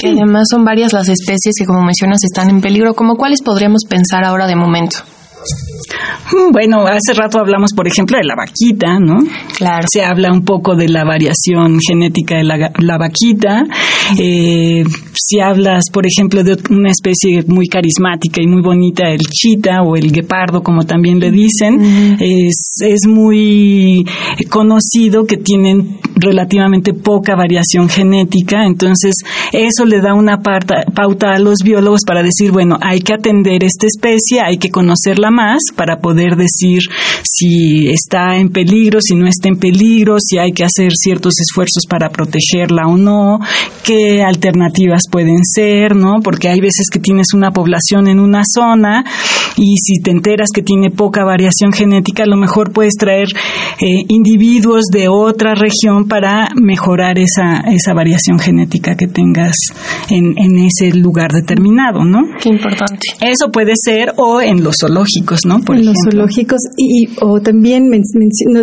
Sí, 0.00 0.08
además 0.08 0.46
son 0.50 0.64
varias 0.68 0.92
las 0.92 1.08
especies 1.08 1.54
que, 1.58 1.64
como 1.64 1.80
mencionas, 1.80 2.18
están 2.22 2.50
en 2.50 2.60
peligro. 2.60 2.92
¿Como 2.92 3.16
cuáles 3.16 3.40
podríamos 3.42 3.84
pensar 3.88 4.22
ahora 4.22 4.46
de 4.46 4.54
momento? 4.54 4.98
Mm, 6.32 6.52
bueno, 6.52 6.86
hace 6.86 7.14
rato 7.14 7.38
hablamos, 7.38 7.72
por 7.74 7.86
ejemplo, 7.86 8.18
de 8.18 8.24
la 8.24 8.34
vaquita, 8.34 8.98
¿no? 8.98 9.18
Claro. 9.56 9.86
Se 9.90 10.02
habla 10.02 10.32
un 10.32 10.44
poco 10.44 10.76
de 10.76 10.88
la 10.88 11.04
variación 11.04 11.78
genética 11.80 12.36
de 12.36 12.44
la, 12.44 12.98
vaquita. 12.98 13.64
Eh, 14.18 14.84
si 15.14 15.40
hablas, 15.40 15.84
por 15.92 16.06
ejemplo, 16.06 16.42
de 16.42 16.56
una 16.70 16.90
especie 16.90 17.42
muy 17.46 17.66
carismática 17.66 18.40
y 18.42 18.46
muy 18.46 18.62
bonita, 18.62 19.10
el 19.10 19.20
chita 19.20 19.82
o 19.82 19.96
el 19.96 20.12
guepardo, 20.12 20.62
como 20.62 20.84
también 20.84 21.18
le 21.20 21.30
dicen, 21.30 22.16
es, 22.20 22.78
es 22.80 23.06
muy 23.06 24.06
conocido 24.48 25.24
que 25.26 25.36
tienen 25.36 25.98
relativamente 26.16 26.94
poca 26.94 27.36
variación 27.36 27.88
genética, 27.88 28.64
entonces 28.64 29.14
eso 29.52 29.84
le 29.84 30.00
da 30.00 30.14
una 30.14 30.40
pauta 30.40 31.30
a 31.34 31.38
los 31.38 31.58
biólogos 31.62 32.00
para 32.06 32.22
decir, 32.22 32.50
bueno, 32.50 32.78
hay 32.80 33.00
que 33.00 33.14
atender 33.14 33.64
esta 33.64 33.86
especie, 33.86 34.40
hay 34.40 34.58
que 34.58 34.70
conocerla 34.70 35.30
más 35.30 35.60
para 35.76 35.97
poder 36.00 36.36
decir 36.36 36.82
si 37.22 37.88
está 37.88 38.36
en 38.36 38.50
peligro, 38.50 39.00
si 39.00 39.14
no 39.14 39.26
está 39.26 39.48
en 39.48 39.56
peligro, 39.56 40.16
si 40.20 40.38
hay 40.38 40.52
que 40.52 40.64
hacer 40.64 40.92
ciertos 40.94 41.34
esfuerzos 41.40 41.84
para 41.88 42.10
protegerla 42.10 42.86
o 42.86 42.96
no, 42.96 43.38
qué 43.84 44.22
alternativas 44.22 45.02
pueden 45.10 45.44
ser, 45.44 45.94
¿no? 45.94 46.20
Porque 46.22 46.48
hay 46.48 46.60
veces 46.60 46.86
que 46.90 46.98
tienes 46.98 47.28
una 47.34 47.50
población 47.50 48.08
en 48.08 48.20
una 48.20 48.42
zona 48.44 49.04
y 49.56 49.76
si 49.78 50.00
te 50.02 50.10
enteras 50.10 50.48
que 50.54 50.62
tiene 50.62 50.90
poca 50.90 51.24
variación 51.24 51.72
genética, 51.72 52.24
a 52.24 52.26
lo 52.26 52.36
mejor 52.36 52.72
puedes 52.72 52.94
traer 52.94 53.28
eh, 53.80 54.04
individuos 54.08 54.84
de 54.92 55.08
otra 55.08 55.54
región 55.54 56.06
para 56.08 56.48
mejorar 56.54 57.18
esa, 57.18 57.60
esa 57.68 57.94
variación 57.94 58.38
genética 58.38 58.96
que 58.96 59.06
tengas 59.06 59.54
en, 60.10 60.34
en 60.38 60.58
ese 60.58 60.94
lugar 60.94 61.32
determinado, 61.32 62.04
¿no? 62.04 62.20
Qué 62.40 62.48
importante. 62.48 63.06
Eso 63.20 63.50
puede 63.50 63.72
ser 63.76 64.14
o 64.16 64.40
en 64.40 64.62
los 64.62 64.76
zoológicos, 64.80 65.40
¿no? 65.44 65.60
en 65.68 65.84
los 65.88 65.96
zoológicos 66.04 66.60
y, 66.76 67.08
o 67.20 67.40
también 67.40 67.90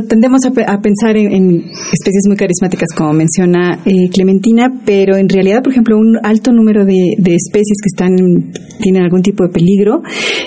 tendemos 0.08 0.41
a, 0.46 0.82
pensar 0.82 1.17
en, 1.17 1.65
especies 1.94 2.24
muy 2.27 2.38
carismáticas 2.38 2.89
como 2.96 3.13
menciona 3.13 3.82
eh, 3.86 4.10
Clementina, 4.12 4.82
pero 4.86 5.15
en 5.15 5.29
realidad, 5.29 5.62
por 5.63 5.72
ejemplo, 5.72 5.98
un 5.98 6.17
alto 6.24 6.51
número 6.51 6.86
de, 6.86 7.15
especies 7.17 7.77
que 7.82 7.89
están 7.91 8.53
tienen 8.82 9.03
algún 9.03 9.22
tipo 9.22 9.44
de 9.44 9.50
peligro 9.50 10.01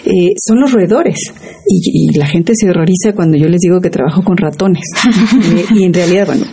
eh, 0.04 0.34
son 0.46 0.60
los 0.60 0.72
roedores. 0.72 1.18
Y, 1.66 2.16
la 2.18 2.26
gente 2.26 2.54
se 2.56 2.68
horroriza 2.70 3.12
cuando 3.14 3.36
yo 3.36 3.46
les 3.48 3.60
digo 3.60 3.80
que 3.80 3.90
trabajo 3.90 4.22
con 4.22 4.36
ratones. 4.36 4.84
Eh, 5.48 5.64
y 5.74 5.84
en 5.84 5.94
realidad, 5.94 6.26
bueno, 6.26 6.44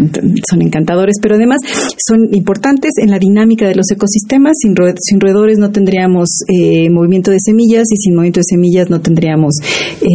son 0.50 0.62
encantadores, 0.62 1.15
pero 1.22 1.36
además 1.36 1.58
son 1.98 2.34
importantes 2.34 2.91
en 3.01 3.10
la 3.10 3.20
dinámica 3.20 3.67
de 3.67 3.75
los 3.75 3.89
ecosistemas. 3.91 4.53
Sin, 4.62 4.75
sin 5.01 5.20
roedores 5.20 5.58
no 5.58 5.72
tendríamos 5.72 6.29
movimiento 6.91 7.32
de 7.32 7.38
semillas 7.39 7.86
y 7.91 7.98
sin 7.98 8.15
movimiento 8.15 8.39
de 8.39 8.46
semillas 8.50 8.89
no 8.89 9.01
tendríamos 9.01 9.55
eh, 10.01 10.05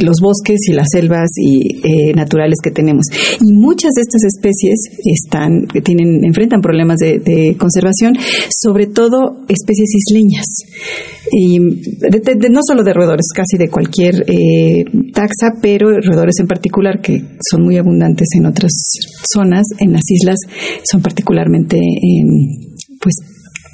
los 0.00 0.20
bosques 0.20 0.60
y 0.68 0.72
las 0.72 0.88
selvas 0.90 1.30
y 1.36 1.80
eh, 1.82 2.14
naturales 2.14 2.58
que 2.62 2.70
tenemos. 2.70 3.06
Y 3.40 3.52
muchas 3.52 3.92
de 3.94 4.02
estas 4.02 4.22
especies 4.24 4.78
están 5.04 5.66
tienen 5.84 6.24
enfrentan 6.24 6.60
problemas 6.60 6.98
de, 6.98 7.56
conservación 7.58 8.14
sobre 8.50 8.86
todo 8.86 9.44
especies 9.48 9.90
isleñas. 9.94 10.46
Y 11.30 11.58
no 11.58 12.60
solo 12.66 12.82
de 12.82 12.92
roedores 12.92 13.26
casi 13.34 13.56
de 13.56 13.68
cualquier 13.68 14.24
eh, 14.28 14.84
taxa 15.12 15.58
pero 15.60 15.88
roedores 16.00 16.38
en 16.40 16.46
particular 16.46 17.00
que 17.00 17.22
son 17.50 17.64
muy 17.64 17.76
abundantes 17.76 18.28
en 18.36 18.46
otras 18.46 18.72
zonas 19.32 19.66
en 19.78 19.92
las 19.92 20.02
islas 20.10 20.38
son 20.90 21.02
particularmente 21.02 21.78
pues 23.00 23.14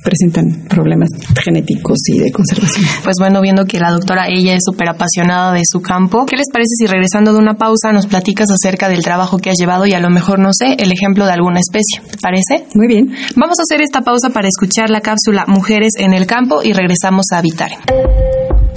presentan 0.08 0.64
problemas 0.68 1.10
genéticos 1.44 1.98
y 2.06 2.18
de 2.18 2.32
conservación. 2.32 2.86
Pues 3.04 3.16
bueno, 3.18 3.42
viendo 3.42 3.66
que 3.66 3.78
la 3.78 3.90
doctora 3.90 4.26
ella 4.28 4.54
es 4.54 4.62
súper 4.64 4.88
apasionada 4.88 5.52
de 5.52 5.60
su 5.70 5.82
campo, 5.82 6.24
¿qué 6.26 6.36
les 6.36 6.48
parece 6.50 6.70
si 6.78 6.86
regresando 6.86 7.34
de 7.34 7.38
una 7.38 7.54
pausa 7.54 7.92
nos 7.92 8.06
platicas 8.06 8.48
acerca 8.50 8.88
del 8.88 9.02
trabajo 9.02 9.36
que 9.38 9.50
has 9.50 9.58
llevado 9.58 9.86
y 9.86 9.92
a 9.92 10.00
lo 10.00 10.08
mejor, 10.08 10.38
no 10.38 10.50
sé, 10.52 10.76
el 10.78 10.92
ejemplo 10.92 11.26
de 11.26 11.32
alguna 11.32 11.60
especie? 11.60 12.00
¿Te 12.10 12.16
parece? 12.22 12.64
Muy 12.74 12.86
bien. 12.86 13.14
Vamos 13.36 13.58
a 13.58 13.62
hacer 13.62 13.82
esta 13.82 14.00
pausa 14.00 14.30
para 14.30 14.48
escuchar 14.48 14.88
la 14.88 15.02
cápsula 15.02 15.44
Mujeres 15.46 15.92
en 15.98 16.14
el 16.14 16.26
campo 16.26 16.62
y 16.62 16.72
regresamos 16.72 17.26
a 17.32 17.38
Habitar. 17.38 17.70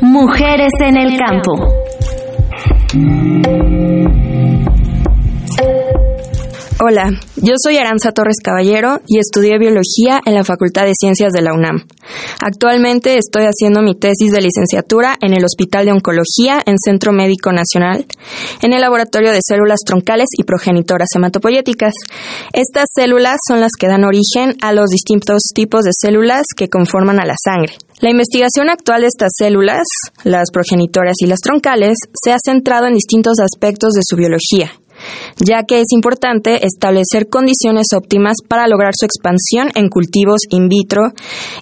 Mujeres 0.01 0.71
en 0.83 0.97
el 0.97 1.17
campo. 1.17 1.51
Hola, 6.83 7.11
yo 7.35 7.53
soy 7.63 7.77
Aranza 7.77 8.11
Torres 8.11 8.37
Caballero 8.43 9.01
y 9.05 9.19
estudié 9.19 9.59
biología 9.59 10.19
en 10.25 10.33
la 10.33 10.43
Facultad 10.43 10.85
de 10.85 10.93
Ciencias 10.99 11.31
de 11.31 11.43
la 11.43 11.53
UNAM. 11.53 11.85
Actualmente 12.43 13.19
estoy 13.19 13.43
haciendo 13.43 13.83
mi 13.83 13.93
tesis 13.93 14.31
de 14.31 14.41
licenciatura 14.41 15.15
en 15.21 15.35
el 15.35 15.45
Hospital 15.45 15.85
de 15.85 15.91
Oncología 15.91 16.59
en 16.65 16.77
Centro 16.83 17.11
Médico 17.11 17.51
Nacional, 17.51 18.07
en 18.63 18.73
el 18.73 18.81
Laboratorio 18.81 19.31
de 19.31 19.41
Células 19.47 19.81
Troncales 19.85 20.29
y 20.35 20.43
Progenitoras 20.43 21.09
Hematopoyéticas. 21.15 21.93
Estas 22.51 22.85
células 22.95 23.37
son 23.47 23.61
las 23.61 23.73
que 23.79 23.87
dan 23.87 24.03
origen 24.03 24.57
a 24.63 24.73
los 24.73 24.89
distintos 24.89 25.43
tipos 25.53 25.83
de 25.83 25.91
células 25.93 26.47
que 26.57 26.67
conforman 26.67 27.19
a 27.19 27.27
la 27.27 27.35
sangre. 27.45 27.75
La 27.99 28.09
investigación 28.09 28.71
actual 28.71 29.01
de 29.01 29.07
estas 29.09 29.33
células, 29.37 29.83
las 30.23 30.49
progenitoras 30.51 31.13
y 31.19 31.27
las 31.27 31.41
troncales, 31.41 31.95
se 32.11 32.31
ha 32.31 32.37
centrado 32.43 32.87
en 32.87 32.95
distintos 32.95 33.35
aspectos 33.39 33.93
de 33.93 34.01
su 34.03 34.15
biología, 34.15 34.71
ya 35.37 35.63
que 35.63 35.81
es 35.81 35.87
importante 35.91 36.65
establecer 36.65 37.29
condiciones 37.29 37.87
óptimas 37.95 38.37
para 38.47 38.67
lograr 38.67 38.93
su 38.97 39.05
expansión 39.05 39.71
en 39.75 39.89
cultivos 39.89 40.41
in 40.49 40.67
vitro 40.67 41.11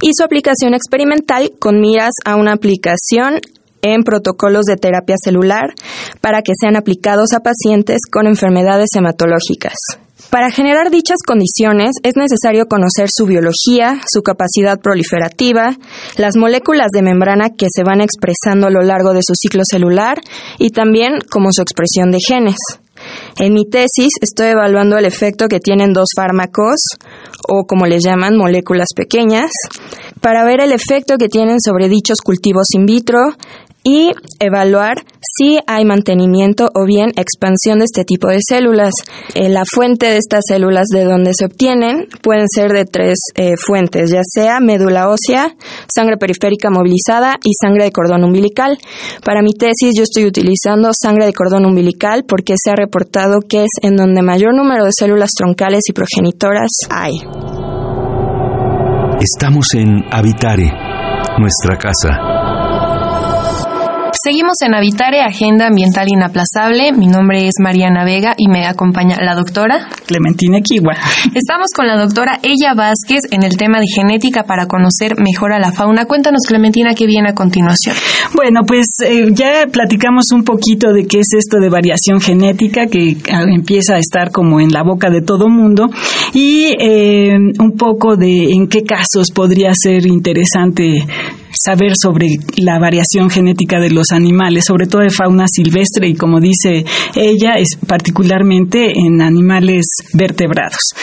y 0.01 0.12
su 0.13 0.24
aplicación 0.24 0.74
experimental 0.74 1.51
con 1.60 1.79
miras 1.79 2.13
a 2.25 2.36
una 2.36 2.53
aplicación 2.53 3.39
en 3.81 4.03
protocolos 4.03 4.65
de 4.65 4.77
terapia 4.77 5.15
celular 5.24 5.74
para 6.22 6.41
que 6.41 6.53
sean 6.60 6.75
aplicados 6.75 7.34
a 7.34 7.39
pacientes 7.39 8.00
con 8.12 8.27
enfermedades 8.27 8.89
hematológicas. 8.96 9.75
Para 10.29 10.51
generar 10.51 10.91
dichas 10.91 11.17
condiciones 11.25 11.91
es 12.03 12.13
necesario 12.15 12.67
conocer 12.67 13.10
su 13.12 13.25
biología, 13.25 14.00
su 14.13 14.22
capacidad 14.22 14.79
proliferativa, 14.79 15.75
las 16.17 16.36
moléculas 16.38 16.89
de 16.93 17.01
membrana 17.01 17.50
que 17.50 17.65
se 17.74 17.84
van 17.84 18.01
expresando 18.01 18.67
a 18.67 18.69
lo 18.69 18.81
largo 18.81 19.13
de 19.13 19.22
su 19.24 19.34
ciclo 19.34 19.63
celular 19.67 20.22
y 20.60 20.69
también 20.69 21.13
como 21.31 21.51
su 21.51 21.63
expresión 21.63 22.12
de 22.12 22.19
genes. 22.24 22.58
En 23.41 23.53
mi 23.53 23.63
tesis 23.69 24.12
estoy 24.22 24.48
evaluando 24.48 24.98
el 24.98 25.05
efecto 25.05 25.48
que 25.48 25.60
tienen 25.60 25.93
dos 25.93 26.10
fármacos, 26.13 26.75
o 27.48 27.63
como 27.65 27.86
les 27.86 28.03
llaman, 28.03 28.36
moléculas 28.36 28.89
pequeñas, 28.93 29.50
para 30.19 30.43
ver 30.43 30.60
el 30.60 30.74
efecto 30.74 31.15
que 31.17 31.29
tienen 31.29 31.62
sobre 31.62 31.88
dichos 31.88 32.17
cultivos 32.22 32.67
in 32.74 32.86
vitro 32.86 33.19
y 33.83 34.12
evaluar 34.39 35.03
si 35.21 35.59
hay 35.67 35.86
mantenimiento 35.86 36.69
o 36.75 36.86
bien 36.86 37.12
expansión 37.15 37.79
de 37.79 37.86
este 37.86 38.03
tipo 38.03 38.27
de 38.27 38.39
células. 38.45 38.93
Eh, 39.36 39.50
la 39.50 39.63
fuente 39.65 40.07
de 40.07 40.17
estas 40.17 40.41
células 40.48 40.88
de 40.93 41.03
donde 41.05 41.31
se 41.33 41.45
obtienen 41.45 42.07
pueden 42.21 42.48
ser 42.53 42.74
de 42.74 42.86
tres 42.86 43.19
eh, 43.36 43.55
fuentes, 43.57 44.12
ya 44.12 44.21
sea 44.24 44.59
médula 44.59 45.09
ósea, 45.09 45.55
sangre 45.93 46.17
periférica 46.17 46.69
movilizada 46.69 47.38
y 47.43 47.51
sangre 47.59 47.86
de 47.86 47.91
cordón 47.91 48.24
umbilical. 48.24 48.77
Para 49.24 49.41
mi 49.41 49.53
tesis 49.53 49.93
yo 49.95 50.03
estoy 50.03 50.25
utilizando 50.25 50.91
sangre 50.93 51.25
de 51.25 51.33
cordón 51.33 51.65
umbilical 51.65 52.25
porque 52.27 52.55
se 52.62 52.71
ha 52.71 52.75
reportado 52.75 53.39
que 53.48 53.63
es 53.63 53.71
en 53.81 53.95
donde 53.95 54.21
mayor 54.21 54.55
número 54.55 54.86
de 54.86 54.91
células 54.98 55.31
troncales 55.38 55.83
y 55.88 55.93
progenitoras 55.93 56.69
hay. 56.89 57.13
Estamos 59.19 59.67
en 59.74 60.03
Habitare, 60.12 60.71
nuestra 61.38 61.77
casa. 61.77 62.38
Seguimos 64.13 64.56
en 64.66 64.74
Habitare, 64.74 65.22
Agenda 65.22 65.68
Ambiental 65.68 66.08
Inaplazable. 66.10 66.92
Mi 66.94 67.08
nombre 67.08 67.48
es 67.48 67.54
Mariana 67.62 68.04
Vega 68.04 68.34
y 68.38 68.48
me 68.48 68.66
acompaña 68.66 69.18
la 69.22 69.36
doctora 69.36 69.88
Clementina 70.08 70.60
Kiwa. 70.62 70.94
Estamos 71.36 71.68
con 71.75 71.88
la 71.88 71.96
doctora 71.96 72.39
Ella 72.42 72.74
Vázquez 72.75 73.22
en 73.32 73.44
el 73.44 73.56
tema 73.58 73.80
de 73.80 73.86
genética 73.88 74.44
para 74.44 74.66
conocer 74.66 75.16
mejor 75.20 75.54
a 75.54 75.60
la 75.60 75.72
fauna. 75.72 76.06
Cuéntanos, 76.06 76.42
Clementina, 76.48 76.96
qué 76.96 77.06
viene 77.06 77.30
a 77.30 77.36
continuación. 77.36 77.96
Bueno, 78.34 78.62
pues 78.66 78.88
eh, 79.06 79.28
ya 79.32 79.68
platicamos 79.72 80.32
un 80.32 80.44
poquito 80.44 80.92
de 80.92 81.06
qué 81.06 81.20
es 81.20 81.34
esto 81.38 81.60
de 81.60 81.70
variación 81.70 82.20
genética 82.20 82.88
que 82.88 83.18
ah, 83.32 83.44
empieza 83.48 83.96
a 83.96 84.00
estar 84.00 84.32
como 84.32 84.60
en 84.60 84.72
la 84.72 84.84
boca 84.84 85.10
de 85.10 85.22
todo 85.22 85.50
mundo 85.50 85.88
y 86.34 86.74
eh, 86.80 87.38
un 87.60 87.78
poco 87.78 88.16
de 88.16 88.51
en 88.51 88.68
qué 88.68 88.84
casos 88.84 89.32
podría 89.34 89.72
ser 89.74 90.08
interesante 90.08 91.06
saber 91.60 91.92
sobre 92.01 92.28
la 92.56 92.80
variación 92.80 93.30
genética 93.30 93.80
de 93.80 93.92
los 93.92 94.12
animales, 94.12 94.63
sobre 94.66 94.88
todo 94.88 95.01
de 95.01 95.10
fauna 95.10 95.46
silvestre 95.48 96.08
y 96.08 96.16
como 96.16 96.39
dice 96.39 96.86
ella, 97.16 97.56
es 97.58 97.78
particularmente 97.86 98.98
en 98.98 99.22
animales 99.22 99.86
vertebrados. 100.13 100.94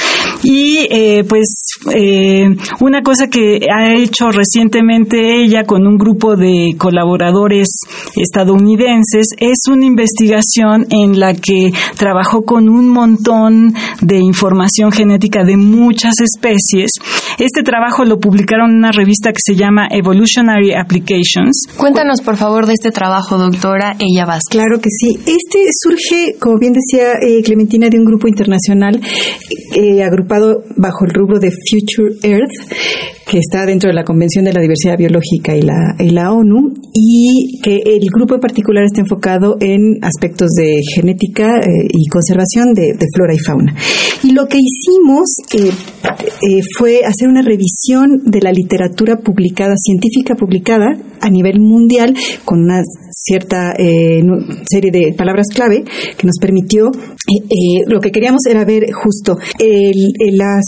Y 0.43 0.87
eh, 0.91 1.25
pues 1.29 1.47
eh, 1.95 2.49
una 2.81 3.03
cosa 3.03 3.27
que 3.29 3.67
ha 3.71 3.95
hecho 3.95 4.31
recientemente 4.31 5.43
ella 5.43 5.65
con 5.65 5.87
un 5.87 5.99
grupo 5.99 6.37
de 6.37 6.75
colaboradores 6.79 7.69
estadounidenses 8.17 9.27
es 9.39 9.59
una 9.71 9.85
investigación 9.85 10.87
en 10.91 11.21
la 11.21 11.35
que 11.35 11.73
trabajó 11.99 12.45
con 12.45 12.69
un 12.69 12.89
montón 12.89 13.75
de 14.01 14.19
información 14.19 14.91
genética 14.91 15.45
de 15.45 15.57
muchas 15.57 16.15
especies. 16.21 16.93
Este 17.39 17.63
trabajo 17.63 18.05
lo 18.05 18.19
publicaron 18.19 18.71
en 18.71 18.77
una 18.79 18.93
revista 18.93 19.31
que 19.33 19.41
se 19.45 19.55
llama 19.55 19.89
Applications. 20.49 21.67
Cuéntanos 21.77 22.21
por 22.23 22.37
favor 22.37 22.67
de 22.67 22.75
este 22.75 22.91
trabajo, 22.91 23.39
doctora 23.39 23.97
Ella 23.99 24.25
Vázquez. 24.27 24.51
Claro 24.51 24.81
que 24.81 24.91
sí. 24.91 25.19
Este 25.27 25.69
surge, 25.83 26.37
como 26.39 26.59
bien 26.59 26.73
decía 26.73 27.13
eh, 27.21 27.43
Clementina, 27.43 27.89
de 27.89 27.99
un 27.99 28.05
grupo 28.05 28.29
internacional 28.29 29.01
eh, 29.75 30.03
agrupado 30.03 30.63
bajo 30.77 31.05
el 31.05 31.13
rubro 31.15 31.39
de 31.39 31.51
Future 31.51 32.17
Earth, 32.23 33.16
que 33.27 33.39
está 33.39 33.67
dentro 33.67 33.89
de 33.89 33.95
la 33.95 34.05
Convención 34.05 34.45
de 34.45 34.53
la 34.53 34.61
Diversidad 34.61 34.97
Biológica 34.97 35.57
y 35.57 35.63
la, 35.63 36.33
ONU, 36.33 36.75
y 36.95 37.61
que 37.61 37.83
el 37.85 38.07
grupo 38.15 38.37
en 38.37 38.41
particular 38.41 38.85
está 38.85 39.01
enfocado 39.01 39.57
en 39.61 39.99
aspectos 40.03 40.51
de 40.51 40.81
genética 40.95 41.59
eh, 41.59 41.89
y 41.91 42.09
conservación 42.09 42.73
de, 42.73 42.93
de, 42.93 43.07
flora 43.13 43.35
y 43.35 43.39
fauna. 43.39 43.75
Y 44.23 44.31
lo 44.31 44.47
que 44.47 44.59
hicimos 44.59 45.25
eh, 45.53 45.73
eh, 46.49 46.61
fue 46.79 47.01
hacer 47.05 47.29
una 47.29 47.43
revisión 47.43 48.23
de 48.25 48.41
la 48.41 48.53
literatura 48.53 49.17
publicada, 49.17 49.75
científica 49.77 50.37
publicada 50.37 50.97
a 51.27 51.31
nivel 51.31 51.61
mundial, 51.61 52.15
con 52.45 52.61
una 52.61 52.83
cierta 53.11 53.73
eh, 53.77 54.23
serie 54.71 54.91
de 54.93 55.15
palabras 55.17 55.47
clave 55.53 55.83
que 56.17 56.27
nos 56.27 56.37
permitió, 56.41 56.87
eh, 56.89 57.43
eh, 57.43 57.83
lo 57.89 57.99
que 58.01 58.13
queríamos 58.13 58.43
era 58.49 58.65
ver 58.65 58.85
justo 58.93 59.37
el, 59.59 60.13
los 60.33 60.65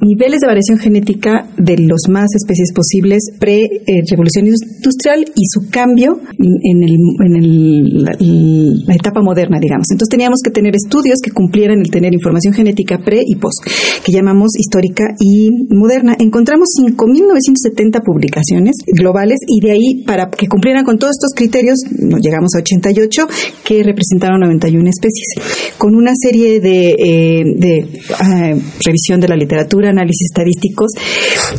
niveles 0.00 0.40
de 0.40 0.46
variación 0.46 0.78
genética 0.78 1.48
de 1.58 1.76
los 1.76 2.08
más 2.08 2.28
especies 2.34 2.72
posibles 2.72 3.20
pre-revolución 3.38 4.46
industrial 4.46 5.26
y 5.34 5.44
su 5.52 5.68
cambio 5.70 6.18
en, 6.38 6.82
el, 6.82 6.96
en 7.26 7.36
el, 7.36 8.04
la, 8.04 8.12
la, 8.18 8.94
etapa 8.94 9.20
moderna, 9.20 9.58
digamos. 9.60 9.86
Entonces 9.90 10.10
teníamos 10.10 10.40
que 10.42 10.50
tener 10.50 10.74
estudios 10.74 11.18
que 11.22 11.30
cumplieran 11.30 11.80
el 11.80 11.90
tener 11.90 12.14
información 12.14 12.54
genética 12.54 12.98
pre 13.04 13.20
y 13.26 13.36
post, 13.36 13.66
que 14.04 14.12
llamamos 14.12 14.56
histórica 14.56 15.04
y 15.18 15.50
moderna. 15.74 16.16
Encontramos 16.18 16.68
5.970 16.80 18.02
publicaciones 18.04 18.76
globales 18.86 19.38
y 19.46 19.60
de 19.60 19.72
ahí, 19.72 19.89
para 19.96 20.30
que 20.30 20.46
cumplieran 20.46 20.84
con 20.84 20.98
todos 20.98 21.12
estos 21.16 21.32
criterios, 21.34 21.78
llegamos 22.20 22.54
a 22.54 22.60
88 22.60 23.26
que 23.64 23.82
representaron 23.82 24.40
91 24.40 24.88
especies. 24.88 25.74
Con 25.78 25.94
una 25.94 26.12
serie 26.14 26.60
de, 26.60 26.90
eh, 26.90 27.42
de 27.56 27.82
uh, 27.82 28.60
revisión 28.84 29.20
de 29.20 29.28
la 29.28 29.36
literatura, 29.36 29.90
análisis 29.90 30.28
estadísticos, 30.30 30.92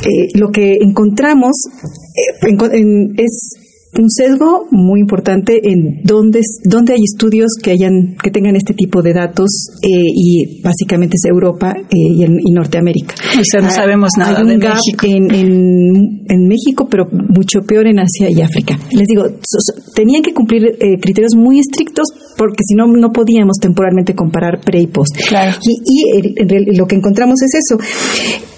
eh, 0.03 0.29
lo 0.35 0.50
que 0.51 0.77
encontramos 0.81 1.51
eh, 1.67 2.47
en, 2.50 2.57
en, 2.73 3.13
es 3.17 3.61
un 3.98 4.10
sesgo 4.10 4.67
muy 4.71 5.01
importante 5.01 5.60
en 5.69 6.01
dónde, 6.03 6.41
dónde 6.63 6.93
hay 6.93 7.03
estudios 7.03 7.51
que 7.62 7.71
hayan 7.71 8.15
que 8.21 8.31
tengan 8.31 8.55
este 8.55 8.74
tipo 8.74 9.01
de 9.01 9.13
datos 9.13 9.50
eh, 9.83 9.88
y 9.89 10.62
básicamente 10.62 11.15
es 11.15 11.29
Europa 11.29 11.74
eh, 11.77 11.86
y, 11.91 12.24
en, 12.24 12.39
y, 12.39 12.51
Norteamérica. 12.51 13.15
O 13.39 13.43
sea, 13.43 13.60
no 13.60 13.67
ah, 13.67 13.71
sabemos 13.71 14.12
nada 14.17 14.38
hay 14.38 14.43
un 14.43 14.50
de 14.50 14.57
gap 14.57 14.75
México. 14.75 15.05
En, 15.07 15.31
en, 15.33 16.25
en, 16.29 16.48
México, 16.48 16.87
pero 16.89 17.07
mucho 17.11 17.61
peor 17.68 17.87
en 17.87 18.00
Asia 18.00 18.29
y 18.29 18.42
África. 18.42 18.79
Les 18.92 19.07
digo, 19.07 19.24
so, 19.27 19.81
tenían 19.94 20.22
que 20.22 20.33
cumplir 20.33 20.77
eh, 20.79 20.98
criterios 21.01 21.35
muy 21.35 21.59
estrictos 21.59 22.07
porque 22.37 22.63
si 22.66 22.75
no, 22.75 22.87
no 22.87 23.11
podíamos 23.11 23.57
temporalmente 23.61 24.16
comparar 24.16 24.61
pre 24.61 24.81
y 24.81 24.87
post. 24.87 25.18
Claro. 25.27 25.57
Y, 25.63 26.22
y 26.22 26.77
lo 26.77 26.87
que 26.87 26.96
encontramos 26.96 27.42
es 27.42 27.59
eso. 27.59 27.77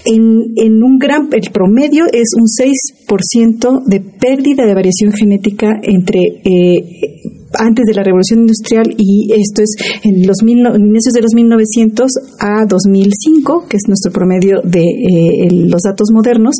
En, 0.06 0.52
en, 0.56 0.82
un 0.82 0.98
gran, 0.98 1.28
el 1.32 1.50
promedio 1.50 2.04
es 2.12 2.28
un 2.36 2.46
6% 2.46 3.84
de 3.86 4.00
pérdida 4.00 4.66
de 4.66 4.74
variación 4.74 5.12
genética 5.12 5.80
entre 5.82 6.20
eh, 6.44 7.14
antes 7.58 7.84
de 7.86 7.94
la 7.94 8.02
revolución 8.02 8.40
industrial 8.40 8.94
y 8.96 9.32
esto 9.32 9.62
es 9.62 9.76
en 10.02 10.26
los 10.26 10.42
mil, 10.42 10.58
inicios 10.58 11.12
de 11.14 11.22
los 11.22 11.34
1900 11.34 12.10
a 12.40 12.66
2005, 12.66 13.66
que 13.68 13.76
es 13.76 13.82
nuestro 13.86 14.12
promedio 14.12 14.60
de 14.62 14.82
eh, 14.82 15.48
los 15.50 15.82
datos 15.82 16.08
modernos, 16.12 16.56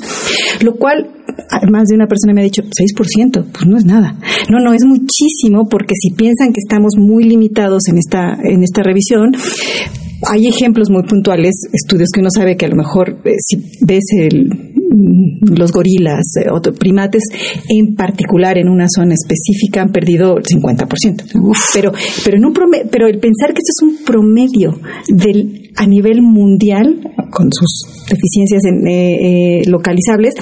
lo 0.63 0.75
cual 0.77 1.11
más 1.71 1.89
de 1.89 1.95
una 1.95 2.07
persona 2.07 2.33
me 2.35 2.43
ha 2.43 2.45
dicho 2.45 2.63
6%, 2.63 3.45
pues 3.53 3.67
no 3.67 3.77
es 3.77 3.85
nada. 3.85 4.19
No, 4.51 4.61
no, 4.61 4.73
es 4.73 4.85
muchísimo 4.85 5.69
porque 5.69 5.95
si 6.01 6.11
piensan 6.15 6.53
que 6.53 6.61
estamos 6.61 6.95
muy 6.97 7.25
limitados 7.25 7.83
en 7.89 7.99
esta 7.99 8.39
en 8.43 8.63
esta 8.63 8.83
revisión, 8.83 9.33
hay 10.31 10.47
ejemplos 10.47 10.91
muy 10.91 11.03
puntuales, 11.05 11.55
estudios 11.73 12.09
que 12.13 12.21
uno 12.21 12.31
sabe 12.35 12.57
que 12.57 12.67
a 12.67 12.69
lo 12.69 12.77
mejor 12.77 13.21
eh, 13.25 13.33
si 13.39 13.57
ves 13.81 14.05
el, 14.19 14.75
los 15.57 15.73
gorilas, 15.73 16.25
eh, 16.41 16.49
o 16.51 16.61
primates, 16.73 17.23
en 17.69 17.95
particular 17.95 18.59
en 18.59 18.69
una 18.69 18.87
zona 18.89 19.15
específica, 19.15 19.83
han 19.83 19.91
perdido 19.91 20.37
el 20.37 20.45
50%. 20.45 21.41
Uf. 21.43 21.59
Pero, 21.73 21.93
pero, 22.25 22.37
en 22.37 22.45
un 22.45 22.53
promedio, 22.53 22.87
pero 22.91 23.07
el 23.07 23.19
pensar 23.19 23.53
que 23.53 23.61
esto 23.61 23.73
es 23.77 23.83
un 23.83 24.05
promedio 24.05 24.79
del, 25.09 25.71
a 25.77 25.87
nivel 25.87 26.23
mundial, 26.23 27.01
con 27.31 27.49
sus 27.53 28.07
deficiencias 28.09 28.65
en, 28.65 28.87
eh, 28.87 29.61
eh, 29.61 29.63
localizables, 29.69 30.35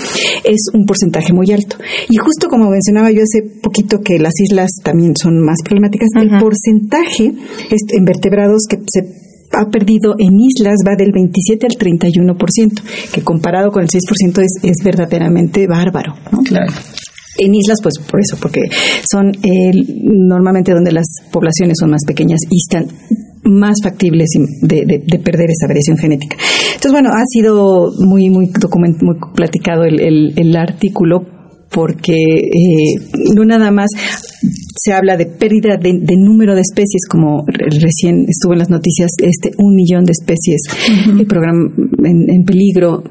es 0.44 0.68
un 0.74 0.84
porcentaje 0.84 1.32
muy 1.32 1.50
alto. 1.52 1.76
Y 2.08 2.16
justo 2.16 2.48
como 2.48 2.70
mencionaba 2.70 3.10
yo 3.10 3.22
hace 3.22 3.42
poquito 3.62 4.00
que 4.00 4.18
las 4.18 4.34
islas 4.40 4.70
también 4.82 5.16
son 5.16 5.40
más 5.40 5.58
problemáticas, 5.64 6.08
el 6.16 6.38
porcentaje 6.38 7.32
en 7.70 8.04
vertebrados 8.04 8.66
que 8.68 8.78
se 8.86 9.31
ha 9.52 9.70
perdido 9.70 10.14
en 10.18 10.38
islas 10.40 10.76
va 10.86 10.96
del 10.96 11.12
27 11.12 11.66
al 11.66 11.76
31%, 11.78 12.82
que 13.12 13.22
comparado 13.22 13.70
con 13.70 13.82
el 13.82 13.88
6% 13.88 14.42
es, 14.42 14.52
es 14.62 14.84
verdaderamente 14.84 15.66
bárbaro. 15.66 16.14
¿no? 16.30 16.42
Claro. 16.42 16.72
En 17.38 17.54
islas, 17.54 17.78
pues 17.82 17.94
por 17.98 18.20
eso, 18.20 18.36
porque 18.40 18.60
son 19.10 19.30
eh, 19.42 19.72
normalmente 20.02 20.72
donde 20.72 20.92
las 20.92 21.06
poblaciones 21.32 21.76
son 21.80 21.90
más 21.90 22.02
pequeñas 22.06 22.40
y 22.50 22.58
están 22.58 22.86
más 23.44 23.76
factibles 23.82 24.28
de, 24.60 24.84
de, 24.86 25.02
de, 25.04 25.18
perder 25.18 25.50
esa 25.50 25.66
variación 25.66 25.96
genética. 25.96 26.36
Entonces, 26.66 26.92
bueno, 26.92 27.10
ha 27.10 27.24
sido 27.26 27.90
muy, 27.98 28.30
muy, 28.30 28.50
document, 28.58 29.02
muy 29.02 29.16
platicado 29.34 29.84
el, 29.84 30.00
el, 30.00 30.34
el 30.36 30.56
artículo 30.56 31.41
porque 31.72 32.14
eh, 32.14 32.94
no 33.34 33.44
nada 33.44 33.70
más 33.70 33.90
se 34.74 34.92
habla 34.92 35.16
de 35.16 35.26
pérdida 35.26 35.76
de, 35.76 35.92
de, 35.92 36.16
número 36.16 36.54
de 36.54 36.60
especies, 36.60 37.06
como 37.08 37.44
recién 37.46 38.24
estuvo 38.28 38.52
en 38.52 38.58
las 38.58 38.70
noticias, 38.70 39.10
este 39.22 39.52
un 39.58 39.74
millón 39.74 40.04
de 40.04 40.12
especies 40.12 40.62
uh 40.70 41.10
-huh. 41.10 41.20
el 41.20 41.26
programa 41.26 41.70
en, 42.04 42.30
en 42.30 42.44
peligro 42.44 43.02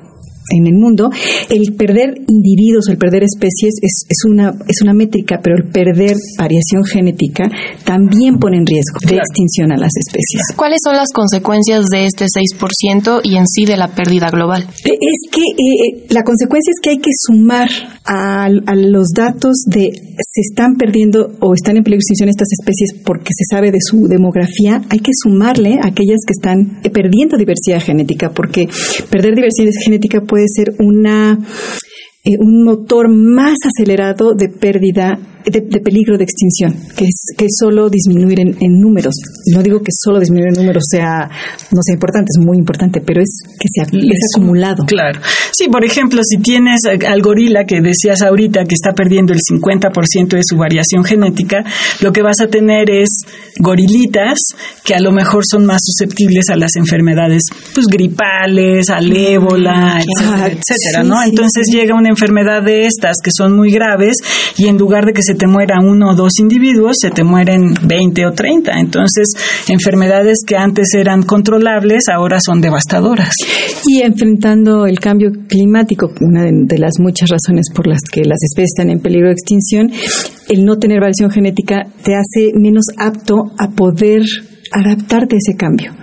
en 0.52 0.68
el 0.68 0.74
mundo, 0.74 1.10
el 1.50 1.74
perder 1.76 2.22
individuos, 2.28 2.88
el 2.90 2.98
perder 2.98 3.24
especies 3.24 3.76
es, 3.82 4.06
es, 4.10 4.26
una, 4.26 4.54
es 4.68 4.82
una 4.82 4.94
métrica, 4.94 5.40
pero 5.42 5.56
el 5.56 5.70
perder 5.72 6.16
variación 6.38 6.84
genética 6.84 7.44
también 7.84 8.38
pone 8.38 8.58
en 8.58 8.66
riesgo 8.66 9.00
de 9.02 9.08
claro. 9.08 9.24
extinción 9.24 9.72
a 9.72 9.78
las 9.78 9.92
especies. 9.96 10.56
¿Cuáles 10.56 10.80
son 10.84 10.96
las 10.96 11.12
consecuencias 11.14 11.86
de 11.86 12.06
este 12.06 12.26
6% 12.26 13.22
y 13.24 13.38
en 13.38 13.48
sí 13.48 13.66
de 13.66 13.78
la 13.78 13.88
pérdida 13.90 14.28
global? 14.30 14.68
Es 14.84 15.32
que 15.32 15.42
eh, 15.42 16.06
la 16.10 16.24
consecuencia 16.24 16.72
es 16.72 16.80
que 16.82 16.90
hay 16.92 17.00
que 17.00 17.12
sumar 17.16 17.70
a, 18.06 18.46
a, 18.46 18.76
los 18.76 19.10
datos 19.16 19.64
de 19.68 19.92
se 19.92 20.42
están 20.42 20.76
perdiendo 20.76 21.32
o 21.40 21.54
están 21.54 21.78
en 21.78 21.84
peligro 21.84 22.00
de 22.00 22.14
extinción 22.14 22.30
estas 22.30 22.50
especies 22.52 23.02
porque 23.06 23.32
se 23.36 23.46
sabe 23.50 23.72
de 23.72 23.80
su 23.82 24.08
demografía, 24.08 24.82
hay 24.90 25.00
que 25.00 25.12
sumarle 25.14 25.80
a 25.82 25.88
aquellas 25.88 26.20
que 26.26 26.34
están 26.34 26.82
perdiendo 26.94 27.38
diversidad 27.38 27.82
genética, 27.82 28.32
porque 28.32 28.68
perder 29.10 29.36
diversidad 29.36 29.72
genética 29.84 30.22
puede 30.22 30.40
ser 30.47 30.73
una 30.80 31.38
eh, 32.23 32.38
un 32.39 32.63
motor 32.63 33.10
más 33.10 33.58
acelerado 33.65 34.34
de 34.36 34.49
pérdida 34.49 35.17
de, 35.45 35.80
peligro 35.80 36.17
de 36.17 36.23
extinción, 36.23 36.73
que 36.95 37.06
es 37.06 37.23
que 37.38 37.45
solo 37.49 37.89
disminuir 37.89 38.39
en, 38.39 38.56
números. 38.82 39.13
No 39.54 39.62
digo 39.62 39.80
que 39.80 39.91
solo 39.91 40.19
disminuir 40.19 40.49
en 40.54 40.62
números 40.62 40.84
sea 40.89 41.30
no 41.71 41.82
sea 41.84 41.93
importante, 41.93 42.30
es 42.38 42.45
muy 42.45 42.58
importante, 42.58 43.01
pero 43.01 43.21
es 43.21 43.39
que 43.60 43.67
sea 43.73 43.86
es 43.91 44.36
acumulado. 44.36 44.84
Claro. 44.86 45.19
Sí, 45.51 45.67
por 45.69 45.84
ejemplo, 45.84 46.21
si 46.23 46.38
tienes 46.38 46.82
al 46.86 47.21
gorila 47.21 47.65
que 47.65 47.82
decías 47.82 48.21
ahorita 48.21 48.63
que 48.63 48.75
está 48.75 48.93
perdiendo 48.93 49.34
el 49.34 49.39
50% 49.39 50.27
de 50.30 50.41
su 50.43 50.58
variación 50.58 51.04
genética, 51.04 51.63
lo 52.01 52.12
que 52.12 52.21
vas 52.21 52.39
a 52.41 52.47
tener 52.47 52.89
es 52.89 53.21
gorilitas 53.60 54.39
que 54.84 54.95
a 54.95 54.99
lo 54.99 55.12
mejor 55.12 55.43
son 55.45 55.65
más 55.65 55.82
susceptibles 55.84 56.49
a 56.49 56.56
las 56.56 56.75
enfermedades 56.75 57.43
pues 57.73 57.88
gripales, 57.88 58.89
al 58.89 59.12
ébola, 59.15 59.99
etcétera, 59.99 60.47
etcétera, 60.47 61.04
¿no? 61.04 61.21
Entonces 61.23 61.67
llega 61.71 61.95
una 61.95 62.10
enfermedad 62.10 62.63
de 62.63 62.86
estas 62.86 63.17
que 63.23 63.32
son 63.36 63.56
muy 63.56 63.71
graves 63.71 64.17
y 64.58 64.67
en 64.67 64.77
lugar 64.77 65.06
de 65.06 65.13
que 65.13 65.21
se 65.21 65.31
te 65.36 65.48
muera 65.48 65.76
uno 65.82 66.12
o 66.12 66.15
dos 66.15 66.39
individuos, 66.39 66.98
se 67.00 67.12
te 67.12 67.24
mueren 67.24 67.74
20 67.84 68.26
o 68.26 68.32
30. 68.32 68.72
Entonces, 68.80 69.30
enfermedades 69.67 70.39
que 70.46 70.56
antes 70.56 70.94
eran 70.94 71.24
controlables 71.24 72.10
ahora 72.10 72.38
son 72.44 72.62
devastadoras. 72.62 73.34
Y 73.86 74.02
enfrentando 74.02 74.86
el 74.86 75.00
cambio 75.00 75.32
climático, 75.48 76.12
una 76.22 76.44
de, 76.44 76.78
las 76.78 76.94
muchas 77.00 77.30
razones 77.30 77.67
por 77.74 77.88
las 77.88 78.02
que 78.12 78.22
las 78.24 78.39
especies 78.41 78.72
están 78.76 78.89
en 78.89 79.00
peligro 79.00 79.28
de 79.28 79.34
extinción, 79.34 79.91
el 80.50 80.65
no 80.65 80.78
tener 80.78 81.00
variación 81.00 81.32
genética 81.32 81.84
te 82.04 82.15
hace 82.15 82.52
menos 82.56 82.86
apto 82.98 83.52
a 83.58 83.70
poder 83.70 84.24
adaptarte 84.72 85.36
a 85.36 85.38
ese 85.38 85.58
cambio. 85.58 85.94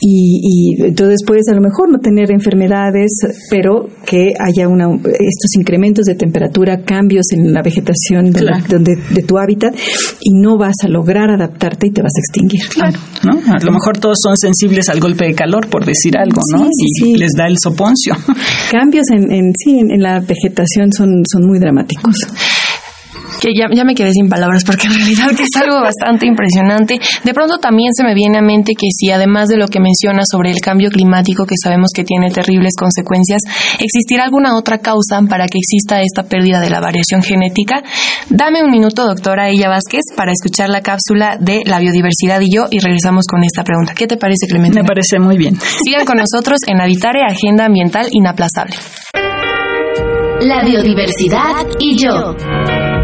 Y, 0.00 0.76
entonces 0.82 1.20
puedes 1.26 1.48
a 1.48 1.54
lo 1.54 1.60
mejor 1.60 1.90
no 1.90 1.98
tener 1.98 2.30
enfermedades, 2.30 3.10
pero 3.50 3.88
que 4.04 4.32
haya 4.38 4.68
una, 4.68 4.86
estos 4.94 5.56
incrementos 5.58 6.04
de 6.04 6.14
temperatura, 6.14 6.82
cambios 6.84 7.26
en 7.32 7.52
la 7.52 7.62
vegetación 7.62 8.30
de, 8.30 8.96
de, 9.14 9.22
tu 9.22 9.38
hábitat 9.38 9.74
y 10.20 10.40
no 10.40 10.58
vas 10.58 10.76
a 10.84 10.88
lograr 10.88 11.30
adaptarte 11.30 11.88
y 11.88 11.90
te 11.90 12.02
vas 12.02 12.12
a 12.14 12.20
extinguir. 12.20 12.60
Claro, 12.68 12.98
¿no? 13.24 13.40
A 13.52 13.64
lo 13.64 13.72
mejor 13.72 13.98
todos 13.98 14.18
son 14.22 14.36
sensibles 14.36 14.88
al 14.88 15.00
golpe 15.00 15.26
de 15.26 15.34
calor, 15.34 15.68
por 15.68 15.84
decir 15.84 16.16
algo, 16.16 16.40
¿no? 16.52 16.68
y 17.04 17.16
les 17.16 17.32
da 17.32 17.46
el 17.46 17.56
soponcio. 17.62 18.14
Cambios 18.70 19.06
en, 19.10 19.32
en 19.32 19.52
sí, 19.56 19.78
en, 19.78 20.02
la 20.02 20.20
vegetación 20.20 20.92
son, 20.92 21.22
son 21.30 21.46
muy 21.46 21.58
dramáticos 21.58 22.16
que 23.40 23.50
ya, 23.56 23.66
ya 23.72 23.84
me 23.84 23.94
quedé 23.94 24.12
sin 24.12 24.28
palabras 24.28 24.64
porque 24.64 24.86
en 24.86 24.94
realidad 24.94 25.30
que 25.36 25.44
es 25.44 25.56
algo 25.60 25.80
bastante 25.80 26.26
impresionante. 26.26 26.98
De 27.24 27.34
pronto 27.34 27.58
también 27.58 27.92
se 27.94 28.04
me 28.04 28.14
viene 28.14 28.38
a 28.38 28.42
mente 28.42 28.72
que 28.74 28.88
si 28.90 29.10
además 29.10 29.48
de 29.48 29.56
lo 29.56 29.68
que 29.68 29.80
menciona 29.80 30.22
sobre 30.30 30.50
el 30.50 30.60
cambio 30.60 30.90
climático 30.90 31.44
que 31.44 31.54
sabemos 31.62 31.90
que 31.94 32.04
tiene 32.04 32.30
terribles 32.30 32.74
consecuencias, 32.78 33.42
existirá 33.78 34.24
alguna 34.24 34.56
otra 34.56 34.78
causa 34.78 35.20
para 35.28 35.46
que 35.46 35.58
exista 35.58 36.00
esta 36.00 36.24
pérdida 36.24 36.60
de 36.60 36.70
la 36.70 36.80
variación 36.80 37.22
genética. 37.22 37.82
Dame 38.30 38.62
un 38.62 38.70
minuto, 38.70 39.06
doctora 39.06 39.48
Ella 39.48 39.68
Vázquez, 39.68 40.02
para 40.16 40.32
escuchar 40.32 40.68
la 40.68 40.82
cápsula 40.82 41.36
de 41.38 41.62
la 41.64 41.78
biodiversidad 41.78 42.40
y 42.40 42.54
yo 42.54 42.66
y 42.70 42.80
regresamos 42.80 43.26
con 43.26 43.44
esta 43.44 43.64
pregunta. 43.64 43.94
¿Qué 43.94 44.06
te 44.06 44.16
parece, 44.16 44.46
Clemente? 44.46 44.82
Me 44.82 44.86
parece 44.86 45.18
muy 45.18 45.36
bien. 45.36 45.56
Sigan 45.84 46.04
con 46.04 46.18
nosotros 46.18 46.60
en 46.66 46.80
Habitare 46.80 47.22
Agenda 47.22 47.66
Ambiental 47.66 48.08
Inaplazable. 48.10 48.76
La 50.40 50.62
biodiversidad 50.64 51.66
y 51.78 51.96
yo. 51.96 52.95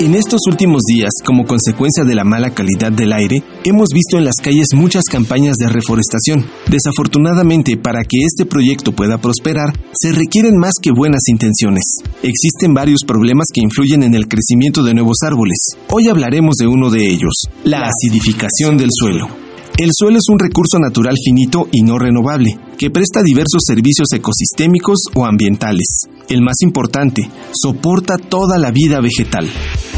En 0.00 0.14
estos 0.14 0.40
últimos 0.50 0.80
días, 0.88 1.10
como 1.26 1.44
consecuencia 1.44 2.04
de 2.04 2.14
la 2.14 2.24
mala 2.24 2.54
calidad 2.54 2.90
del 2.90 3.12
aire, 3.12 3.44
hemos 3.64 3.88
visto 3.92 4.16
en 4.16 4.24
las 4.24 4.36
calles 4.42 4.68
muchas 4.74 5.04
campañas 5.04 5.56
de 5.58 5.68
reforestación. 5.68 6.46
Desafortunadamente, 6.68 7.76
para 7.76 8.02
que 8.04 8.16
este 8.24 8.46
proyecto 8.46 8.92
pueda 8.92 9.18
prosperar, 9.18 9.78
se 9.92 10.12
requieren 10.12 10.56
más 10.56 10.72
que 10.80 10.90
buenas 10.90 11.20
intenciones. 11.28 11.84
Existen 12.22 12.72
varios 12.72 13.00
problemas 13.06 13.48
que 13.52 13.60
influyen 13.60 14.02
en 14.02 14.14
el 14.14 14.26
crecimiento 14.26 14.82
de 14.82 14.94
nuevos 14.94 15.18
árboles. 15.22 15.58
Hoy 15.90 16.08
hablaremos 16.08 16.56
de 16.56 16.66
uno 16.66 16.88
de 16.88 17.06
ellos, 17.06 17.34
la 17.64 17.82
acidificación 17.86 18.78
del 18.78 18.88
suelo. 18.90 19.39
El 19.80 19.92
suelo 19.98 20.18
es 20.18 20.28
un 20.30 20.38
recurso 20.38 20.78
natural 20.78 21.14
finito 21.24 21.66
y 21.72 21.80
no 21.80 21.98
renovable, 21.98 22.58
que 22.76 22.90
presta 22.90 23.22
diversos 23.22 23.62
servicios 23.66 24.08
ecosistémicos 24.12 24.98
o 25.14 25.24
ambientales. 25.24 26.00
El 26.28 26.42
más 26.42 26.56
importante, 26.60 27.30
soporta 27.54 28.18
toda 28.18 28.58
la 28.58 28.72
vida 28.72 29.00
vegetal. 29.00 29.48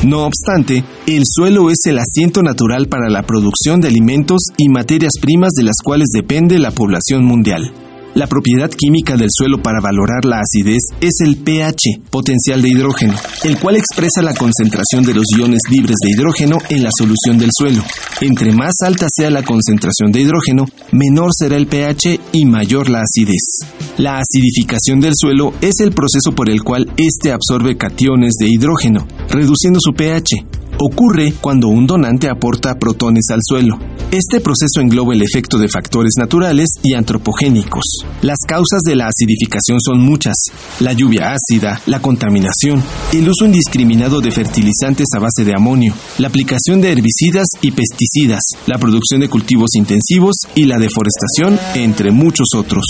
No 0.05 0.25
obstante, 0.25 0.85
el 1.09 1.25
suelo 1.27 1.69
es 1.69 1.81
el 1.87 1.99
asiento 1.99 2.45
natural 2.45 2.87
para 2.87 3.11
la 3.11 3.25
producción 3.25 3.81
de 3.81 3.89
alimentos 3.89 4.43
y 4.57 4.69
materias 4.69 5.15
primas 5.21 5.51
de 5.57 5.65
las 5.65 5.79
cuales 5.85 6.11
depende 6.15 6.61
la 6.61 6.71
población 6.71 7.25
mundial. 7.25 7.73
La 8.15 8.27
propiedad 8.27 8.71
química 8.71 9.17
del 9.17 9.31
suelo 9.33 9.63
para 9.63 9.81
valorar 9.81 10.27
la 10.27 10.41
acidez 10.41 10.83
es 11.01 11.15
el 11.25 11.37
pH, 11.39 12.03
potencial 12.11 12.61
de 12.61 12.69
hidrógeno, 12.69 13.15
el 13.45 13.59
cual 13.59 13.77
expresa 13.77 14.21
la 14.21 14.35
concentración 14.35 15.03
de 15.03 15.15
los 15.15 15.25
iones 15.35 15.61
libres 15.71 15.97
de 16.05 16.11
hidrógeno 16.11 16.59
en 16.69 16.83
la 16.83 16.91
solución 16.95 17.39
del 17.39 17.49
suelo. 17.57 17.83
Entre 18.21 18.53
más 18.53 18.75
alta 18.85 19.07
sea 19.11 19.31
la 19.31 19.43
concentración 19.43 20.13
de 20.13 20.21
hidrógeno, 20.21 20.67
menor 20.91 21.31
será 21.33 21.57
el 21.57 21.67
pH 21.67 22.21
y 22.33 22.45
mayor 22.45 22.91
la 22.91 23.01
acidez. 23.01 23.67
La 23.97 24.19
acidificación 24.19 25.01
del 25.01 25.15
suelo 25.17 25.55
es 25.63 25.81
el 25.81 25.93
proceso 25.93 26.33
por 26.37 26.51
el 26.51 26.63
cual 26.63 26.93
éste 26.99 27.33
absorbe 27.33 27.79
cationes 27.79 28.35
de 28.39 28.47
hidrógeno, 28.47 29.07
reduciendo 29.31 29.79
su 29.81 29.95
pH, 29.95 30.45
ocurre 30.83 31.33
cuando 31.41 31.69
un 31.69 31.87
donante 31.87 32.29
aporta 32.29 32.79
protones 32.79 33.27
al 33.31 33.41
suelo. 33.43 33.79
Este 34.11 34.41
proceso 34.41 34.81
engloba 34.81 35.15
el 35.15 35.23
efecto 35.23 35.57
de 35.59 35.69
factores 35.69 36.15
naturales 36.19 36.69
y 36.83 36.95
antropogénicos. 36.95 37.85
Las 38.21 38.39
causas 38.47 38.81
de 38.85 38.97
la 38.97 39.07
acidificación 39.07 39.79
son 39.81 40.01
muchas. 40.01 40.35
La 40.81 40.93
lluvia 40.93 41.33
ácida, 41.33 41.81
la 41.87 42.01
contaminación, 42.01 42.83
el 43.13 43.29
uso 43.29 43.47
indiscriminado 43.47 44.21
de 44.21 44.31
fertilizantes 44.31 45.07
a 45.17 45.21
base 45.21 45.45
de 45.45 45.55
amonio, 45.55 45.95
la 46.19 46.29
aplicación 46.29 46.81
de 46.81 46.93
herbicidas 46.93 47.47
y 47.63 47.71
pesticidas, 47.71 48.43
la 48.67 48.79
producción 48.79 49.21
de 49.21 49.29
cultivos 49.29 49.71
intensivos 49.77 50.37
y 50.55 50.65
la 50.65 50.79
deforestación, 50.79 51.59
entre 51.75 52.11
muchos 52.11 52.49
otros. 52.57 52.85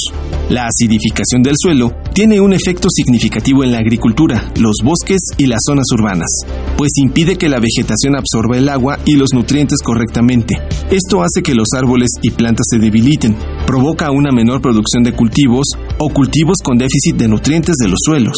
La 0.49 0.67
acidificación 0.67 1.43
del 1.43 1.55
suelo 1.57 1.93
tiene 2.13 2.41
un 2.41 2.53
efecto 2.53 2.89
significativo 2.91 3.65
en 3.65 3.73
la 3.73 3.79
agricultura, 3.79 4.51
los 4.57 4.77
bosques 4.83 5.21
y 5.39 5.47
las 5.47 5.61
zonas 5.65 5.87
urbanas, 5.93 6.29
pues 6.77 6.91
impide 6.97 7.37
que 7.37 7.49
la 7.49 7.61
vegetación 7.61 7.82
absorba 8.17 8.57
el 8.57 8.69
agua 8.69 8.99
y 9.05 9.17
los 9.17 9.33
nutrientes 9.33 9.81
correctamente. 9.83 10.57
Esto 10.91 11.23
hace 11.23 11.43
que 11.43 11.55
los 11.55 11.69
árboles 11.77 12.11
y 12.23 12.31
plantas 12.31 12.67
se 12.71 12.79
debiliten, 12.79 13.37
provoca 13.67 14.11
una 14.11 14.33
menor 14.33 14.61
producción 14.61 15.03
de 15.03 15.13
cultivos 15.13 15.67
o 15.99 16.09
cultivos 16.09 16.59
con 16.63 16.79
déficit 16.79 17.17
de 17.17 17.29
nutrientes 17.29 17.77
de 17.77 17.89
los 17.89 17.99
suelos. 18.05 18.37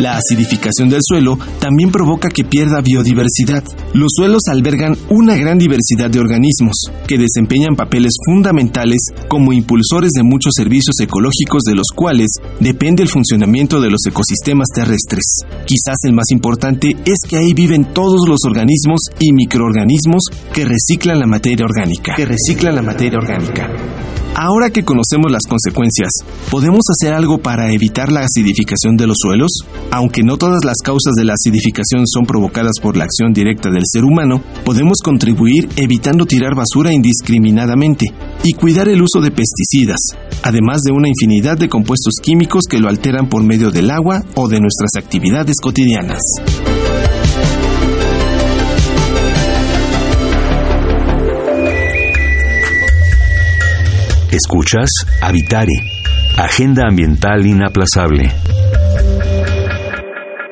La 0.00 0.16
acidificación 0.16 0.88
del 0.88 1.00
suelo 1.02 1.38
también 1.58 1.90
provoca 1.90 2.30
que 2.30 2.42
pierda 2.42 2.80
biodiversidad. 2.80 3.62
Los 3.92 4.12
suelos 4.16 4.40
albergan 4.48 4.96
una 5.10 5.36
gran 5.36 5.58
diversidad 5.58 6.08
de 6.08 6.20
organismos 6.20 6.76
que 7.06 7.18
desempeñan 7.18 7.76
papeles 7.76 8.14
fundamentales 8.24 8.96
como 9.28 9.52
impulsores 9.52 10.12
de 10.16 10.22
muchos 10.22 10.54
servicios 10.56 10.98
ecológicos 11.00 11.64
de 11.64 11.74
los 11.74 11.88
cuales 11.94 12.28
depende 12.60 13.02
el 13.02 13.10
funcionamiento 13.10 13.78
de 13.78 13.90
los 13.90 14.00
ecosistemas 14.06 14.68
terrestres. 14.74 15.42
Quizás 15.66 15.96
el 16.04 16.14
más 16.14 16.30
importante 16.30 16.96
es 17.04 17.18
que 17.28 17.36
ahí 17.36 17.52
viven 17.52 17.84
todos 17.92 18.26
los 18.26 18.38
organismos 18.46 19.00
y 19.18 19.34
microorganismos 19.34 20.22
que 20.54 20.64
reciclan 20.64 21.18
la 21.18 21.26
materia 21.26 21.66
orgánica. 21.66 22.14
Ahora 24.34 24.70
que 24.70 24.84
conocemos 24.84 25.30
las 25.30 25.42
consecuencias, 25.48 26.10
¿podemos 26.50 26.80
hacer 26.90 27.12
algo 27.12 27.38
para 27.38 27.72
evitar 27.72 28.10
la 28.10 28.20
acidificación 28.20 28.96
de 28.96 29.06
los 29.06 29.16
suelos? 29.20 29.50
Aunque 29.90 30.22
no 30.22 30.36
todas 30.36 30.64
las 30.64 30.76
causas 30.82 31.14
de 31.16 31.24
la 31.24 31.34
acidificación 31.34 32.06
son 32.06 32.24
provocadas 32.24 32.74
por 32.80 32.96
la 32.96 33.04
acción 33.04 33.32
directa 33.32 33.70
del 33.70 33.82
ser 33.84 34.04
humano, 34.04 34.42
podemos 34.64 34.98
contribuir 35.02 35.68
evitando 35.76 36.26
tirar 36.26 36.54
basura 36.54 36.92
indiscriminadamente 36.92 38.06
y 38.44 38.52
cuidar 38.54 38.88
el 38.88 39.02
uso 39.02 39.20
de 39.20 39.30
pesticidas, 39.30 39.98
además 40.42 40.82
de 40.82 40.92
una 40.92 41.08
infinidad 41.08 41.58
de 41.58 41.68
compuestos 41.68 42.14
químicos 42.22 42.64
que 42.68 42.78
lo 42.78 42.88
alteran 42.88 43.28
por 43.28 43.42
medio 43.42 43.70
del 43.70 43.90
agua 43.90 44.22
o 44.34 44.48
de 44.48 44.60
nuestras 44.60 44.90
actividades 44.96 45.56
cotidianas. 45.60 46.20
Escuchas 54.32 54.88
Habitare, 55.20 55.72
Agenda 56.38 56.84
Ambiental 56.88 57.44
Inaplazable. 57.44 58.32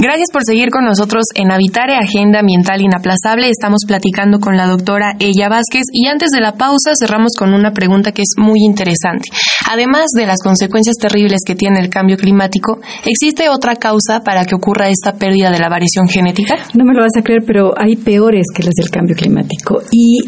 Gracias 0.00 0.28
por 0.32 0.42
seguir 0.44 0.70
con 0.70 0.84
nosotros 0.84 1.24
en 1.34 1.50
Habitare, 1.50 1.96
Agenda 1.96 2.40
Ambiental 2.40 2.80
Inaplazable. 2.80 3.48
Estamos 3.48 3.80
platicando 3.86 4.38
con 4.38 4.56
la 4.56 4.66
doctora 4.66 5.14
Ella 5.18 5.48
Vázquez 5.48 5.82
y 5.92 6.06
antes 6.06 6.30
de 6.30 6.40
la 6.40 6.52
pausa 6.52 6.92
cerramos 6.98 7.32
con 7.36 7.52
una 7.52 7.72
pregunta 7.72 8.12
que 8.12 8.22
es 8.22 8.34
muy 8.36 8.60
interesante. 8.64 9.28
Además 9.70 10.06
de 10.16 10.26
las 10.26 10.38
consecuencias 10.42 10.96
terribles 10.96 11.40
que 11.44 11.54
tiene 11.54 11.78
el 11.80 11.90
cambio 11.90 12.16
climático, 12.16 12.80
¿existe 13.04 13.50
otra 13.50 13.76
causa 13.76 14.20
para 14.24 14.46
que 14.46 14.54
ocurra 14.54 14.88
esta 14.88 15.12
pérdida 15.12 15.50
de 15.50 15.58
la 15.58 15.68
variación 15.68 16.08
genética? 16.08 16.56
No 16.74 16.84
me 16.84 16.94
lo 16.94 17.02
vas 17.02 17.16
a 17.18 17.22
creer, 17.22 17.42
pero 17.46 17.72
hay 17.76 17.96
peores 17.96 18.46
que 18.54 18.62
las 18.62 18.74
del 18.74 18.90
cambio 18.90 19.14
climático. 19.14 19.82
Y 19.90 20.20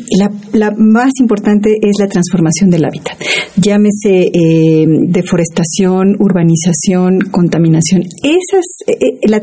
la, 0.52 0.70
más 0.76 1.12
importante 1.20 1.70
es 1.80 1.92
la 1.98 2.06
transformación 2.06 2.68
del 2.68 2.84
hábitat. 2.84 3.18
Llámese 3.56 4.30
eh, 4.32 4.86
deforestación, 5.08 6.16
urbanización, 6.18 7.20
contaminación. 7.30 8.02
Esas, 8.22 8.66
eh, 8.86 8.98
eh, 9.22 9.28
la, 9.28 9.40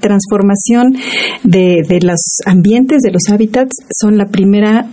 transformación 0.00 0.96
de, 1.42 1.98
los 2.02 2.20
ambientes, 2.46 3.02
de 3.02 3.10
los 3.10 3.22
hábitats, 3.28 3.76
son 4.00 4.18
la 4.18 4.26
primera 4.26 4.86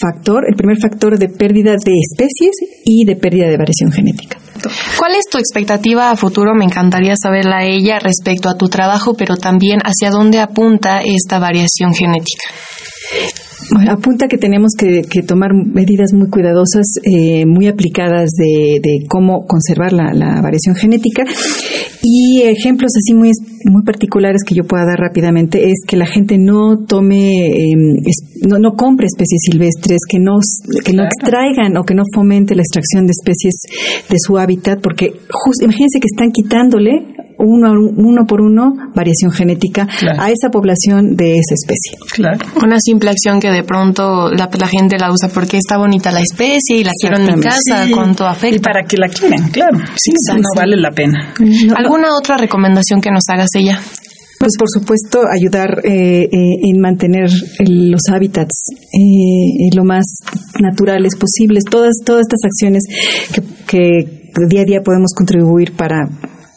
factor, 0.00 0.44
el 0.48 0.56
primer 0.56 0.78
factor 0.80 1.18
de 1.18 1.28
pérdida 1.28 1.72
de 1.72 1.92
especies 1.98 2.54
y 2.84 3.04
de 3.04 3.16
pérdida 3.16 3.48
de 3.48 3.56
variación 3.56 3.92
genética. 3.92 4.38
¿Cuál 4.98 5.16
es 5.16 5.26
tu 5.30 5.38
expectativa 5.38 6.10
a 6.10 6.16
futuro? 6.16 6.54
Me 6.54 6.64
encantaría 6.64 7.14
saberla 7.16 7.58
a 7.58 7.64
ella 7.64 7.98
respecto 7.98 8.48
a 8.48 8.56
tu 8.56 8.68
trabajo, 8.68 9.14
pero 9.14 9.36
también 9.36 9.80
hacia 9.84 10.10
dónde 10.10 10.40
apunta 10.40 11.02
esta 11.04 11.38
variación 11.38 11.94
genética. 11.94 12.44
Bueno, 13.70 13.92
apunta 13.92 14.28
que 14.28 14.38
tenemos 14.38 14.72
que, 14.76 15.22
tomar 15.22 15.52
medidas 15.54 16.12
muy 16.12 16.28
cuidadosas, 16.28 16.84
eh, 17.04 17.46
muy 17.46 17.68
aplicadas 17.68 18.30
de, 18.30 19.04
cómo 19.08 19.46
conservar 19.46 19.92
la, 19.92 20.40
variación 20.42 20.74
genética. 20.74 21.24
Y 22.02 22.42
ejemplos 22.42 22.90
así 22.96 23.14
muy, 23.14 23.30
muy 23.70 23.82
particulares 23.84 24.42
que 24.44 24.54
yo 24.54 24.64
pueda 24.64 24.84
dar 24.84 24.98
rápidamente 24.98 25.70
es 25.70 25.84
que 25.86 25.96
la 25.96 26.06
gente 26.06 26.36
no 26.38 26.84
tome, 26.86 27.46
em, 27.46 27.96
no, 28.48 28.58
no, 28.58 28.72
compre 28.74 29.06
especies 29.06 29.40
silvestres, 29.48 30.00
que 30.08 30.18
no, 30.18 30.38
que 30.84 30.92
no 30.92 31.04
extraigan 31.04 31.76
o 31.76 31.84
que 31.84 31.94
no 31.94 32.02
fomente 32.12 32.56
la 32.56 32.62
extracción 32.62 33.06
de 33.06 33.12
especies 33.12 33.54
de 34.08 34.16
su 34.18 34.36
hábitat, 34.36 34.80
porque 34.80 35.12
imagínense 35.62 36.00
que 36.00 36.08
están 36.10 36.32
quitándole 36.32 37.06
uno, 37.42 37.72
uno 37.96 38.24
por 38.26 38.40
uno 38.40 38.72
variación 38.94 39.32
genética 39.32 39.86
a 40.18 40.30
esa 40.30 40.48
población 40.50 41.16
de 41.16 41.32
esa 41.32 41.54
especie. 41.54 41.98
Claro. 42.12 42.38
Una 42.62 42.76
simple 42.80 43.10
acción 43.10 43.40
que 43.40 43.50
de 43.50 43.64
pronto 43.64 44.30
la, 44.30 44.48
gente 44.68 44.96
la 44.98 45.10
usa 45.10 45.28
porque 45.28 45.58
está 45.58 45.76
bonita 45.76 46.12
la 46.12 46.20
especie 46.20 46.76
y 46.76 46.84
la 46.84 46.92
quiero 46.98 47.18
en 47.18 47.24
mi 47.24 47.40
casa, 47.40 47.86
cuánto 47.92 48.26
afecta. 48.26 48.56
Y 48.56 48.60
para 48.60 48.84
que 48.84 48.96
la 48.96 49.08
quieren, 49.08 49.48
claro. 49.50 49.78
Sí, 49.96 50.12
no 50.34 50.48
vale 50.56 50.76
la 50.76 50.90
pena. 50.90 51.34
¿Alguna 51.76 52.16
otra 52.16 52.36
recomendación 52.36 53.00
que 53.00 53.10
nos 53.10 53.24
hagas 53.28 53.48
ella? 53.54 53.80
Pues 54.38 54.52
por 54.58 54.68
supuesto 54.68 55.20
ayudar 55.32 55.80
eh, 55.84 56.24
eh, 56.24 56.28
en 56.32 56.80
mantener 56.80 57.30
los 57.60 58.00
hábitats 58.10 58.64
eh, 58.92 59.70
lo 59.76 59.84
más 59.84 60.04
naturales 60.60 61.14
posibles. 61.14 61.62
Todas 61.70 61.92
todas 62.04 62.22
estas 62.22 62.40
acciones 62.44 62.82
que, 63.32 63.42
que 63.66 64.22
día 64.48 64.62
a 64.62 64.64
día 64.64 64.80
podemos 64.82 65.12
contribuir 65.14 65.72
para 65.76 66.08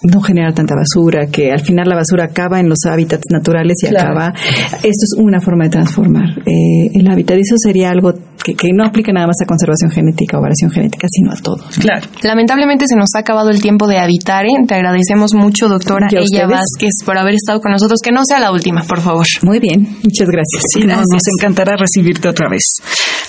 no 0.05 0.21
generar 0.21 0.53
tanta 0.53 0.75
basura, 0.75 1.27
que 1.27 1.51
al 1.51 1.61
final 1.61 1.87
la 1.87 1.95
basura 1.95 2.25
acaba 2.25 2.59
en 2.59 2.69
los 2.69 2.79
hábitats 2.85 3.25
naturales 3.31 3.77
y 3.83 3.87
acaba. 3.87 4.33
Esto 4.75 4.83
es 4.83 5.15
una 5.17 5.39
forma 5.39 5.65
de 5.65 5.69
transformar 5.71 6.29
eh, 6.45 6.91
el 6.93 7.07
hábitat. 7.07 7.37
Eso 7.37 7.55
sería 7.57 7.89
algo 7.89 8.13
que, 8.53 8.69
no 8.73 8.85
aplica 8.85 9.11
nada 9.11 9.27
más 9.27 9.37
a 9.41 9.45
conservación 9.45 9.89
genética 9.89 10.37
o 10.37 10.41
variación 10.41 10.69
genética, 10.69 11.07
sino 11.09 11.31
a 11.31 11.35
todo. 11.35 11.63
Claro. 11.79 12.07
Lamentablemente 12.21 12.85
se 12.87 12.95
nos 12.95 13.09
ha 13.15 13.19
acabado 13.19 13.49
el 13.49 13.61
tiempo 13.61 13.87
de 13.87 13.97
habitar. 13.97 14.45
¿eh? 14.45 14.65
Te 14.67 14.75
agradecemos 14.75 15.33
mucho, 15.33 15.67
doctora 15.67 16.07
Ella 16.11 16.47
Vázquez, 16.47 17.03
por 17.05 17.17
haber 17.17 17.35
estado 17.35 17.61
con 17.61 17.71
nosotros. 17.71 17.99
Que 18.03 18.11
no 18.11 18.21
sea 18.25 18.39
la 18.39 18.51
última, 18.51 18.83
por 18.83 19.01
favor. 19.01 19.25
Muy 19.41 19.59
bien, 19.59 19.81
muchas 20.03 20.27
gracias. 20.29 20.63
gracias. 20.75 21.05
nos 21.11 21.23
encantará 21.39 21.75
recibirte 21.77 22.27
otra 22.27 22.49
vez. 22.49 22.61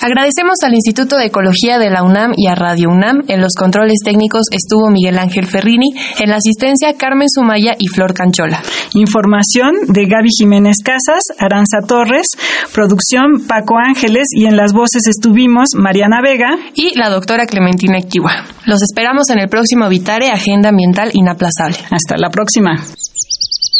Agradecemos 0.01 0.59
al 0.63 0.75
Instituto 0.75 1.17
de 1.17 1.27
Ecología 1.27 1.79
de 1.79 1.91
la 1.91 2.03
UNAM 2.03 2.33
y 2.37 2.49
a 2.49 2.55
Radio 2.55 2.91
UNAM. 2.91 3.23
En 3.29 3.41
los 3.41 3.55
controles 3.55 3.99
técnicos 4.05 4.43
estuvo 4.51 4.91
Miguel 4.91 5.19
Ángel 5.19 5.47
Ferrini, 5.47 5.95
en 6.19 6.31
la 6.31 6.37
asistencia 6.37 6.95
Carmen 6.99 7.29
Sumaya 7.29 7.75
y 7.79 7.89
Flor 7.89 8.13
Canchola. 8.13 8.63
Información 8.95 9.73
de 9.89 10.05
Gaby 10.05 10.29
Jiménez 10.39 10.77
Casas, 10.85 11.23
Aranza 11.39 11.79
Torres, 11.87 12.27
producción 12.73 13.47
Paco 13.49 13.77
Ángeles 13.79 14.27
y 14.33 14.47
en 14.47 14.57
las 14.57 14.73
voces 14.73 15.06
estuvimos 15.09 15.69
Mariana 15.77 16.21
Vega 16.23 16.59
y 16.75 16.97
la 16.99 17.11
doctora 17.11 17.47
Clementina 17.47 17.99
Equiwa. 17.99 18.33
Los 18.67 18.83
esperamos 18.83 19.29
en 19.31 19.39
el 19.39 19.49
próximo 19.49 19.89
Vitare 19.89 20.31
Agenda 20.31 20.71
Ambiental 20.71 21.11
Inaplazable. 21.13 21.79
Hasta 21.91 22.17
la 22.17 22.31
próxima. 22.31 22.77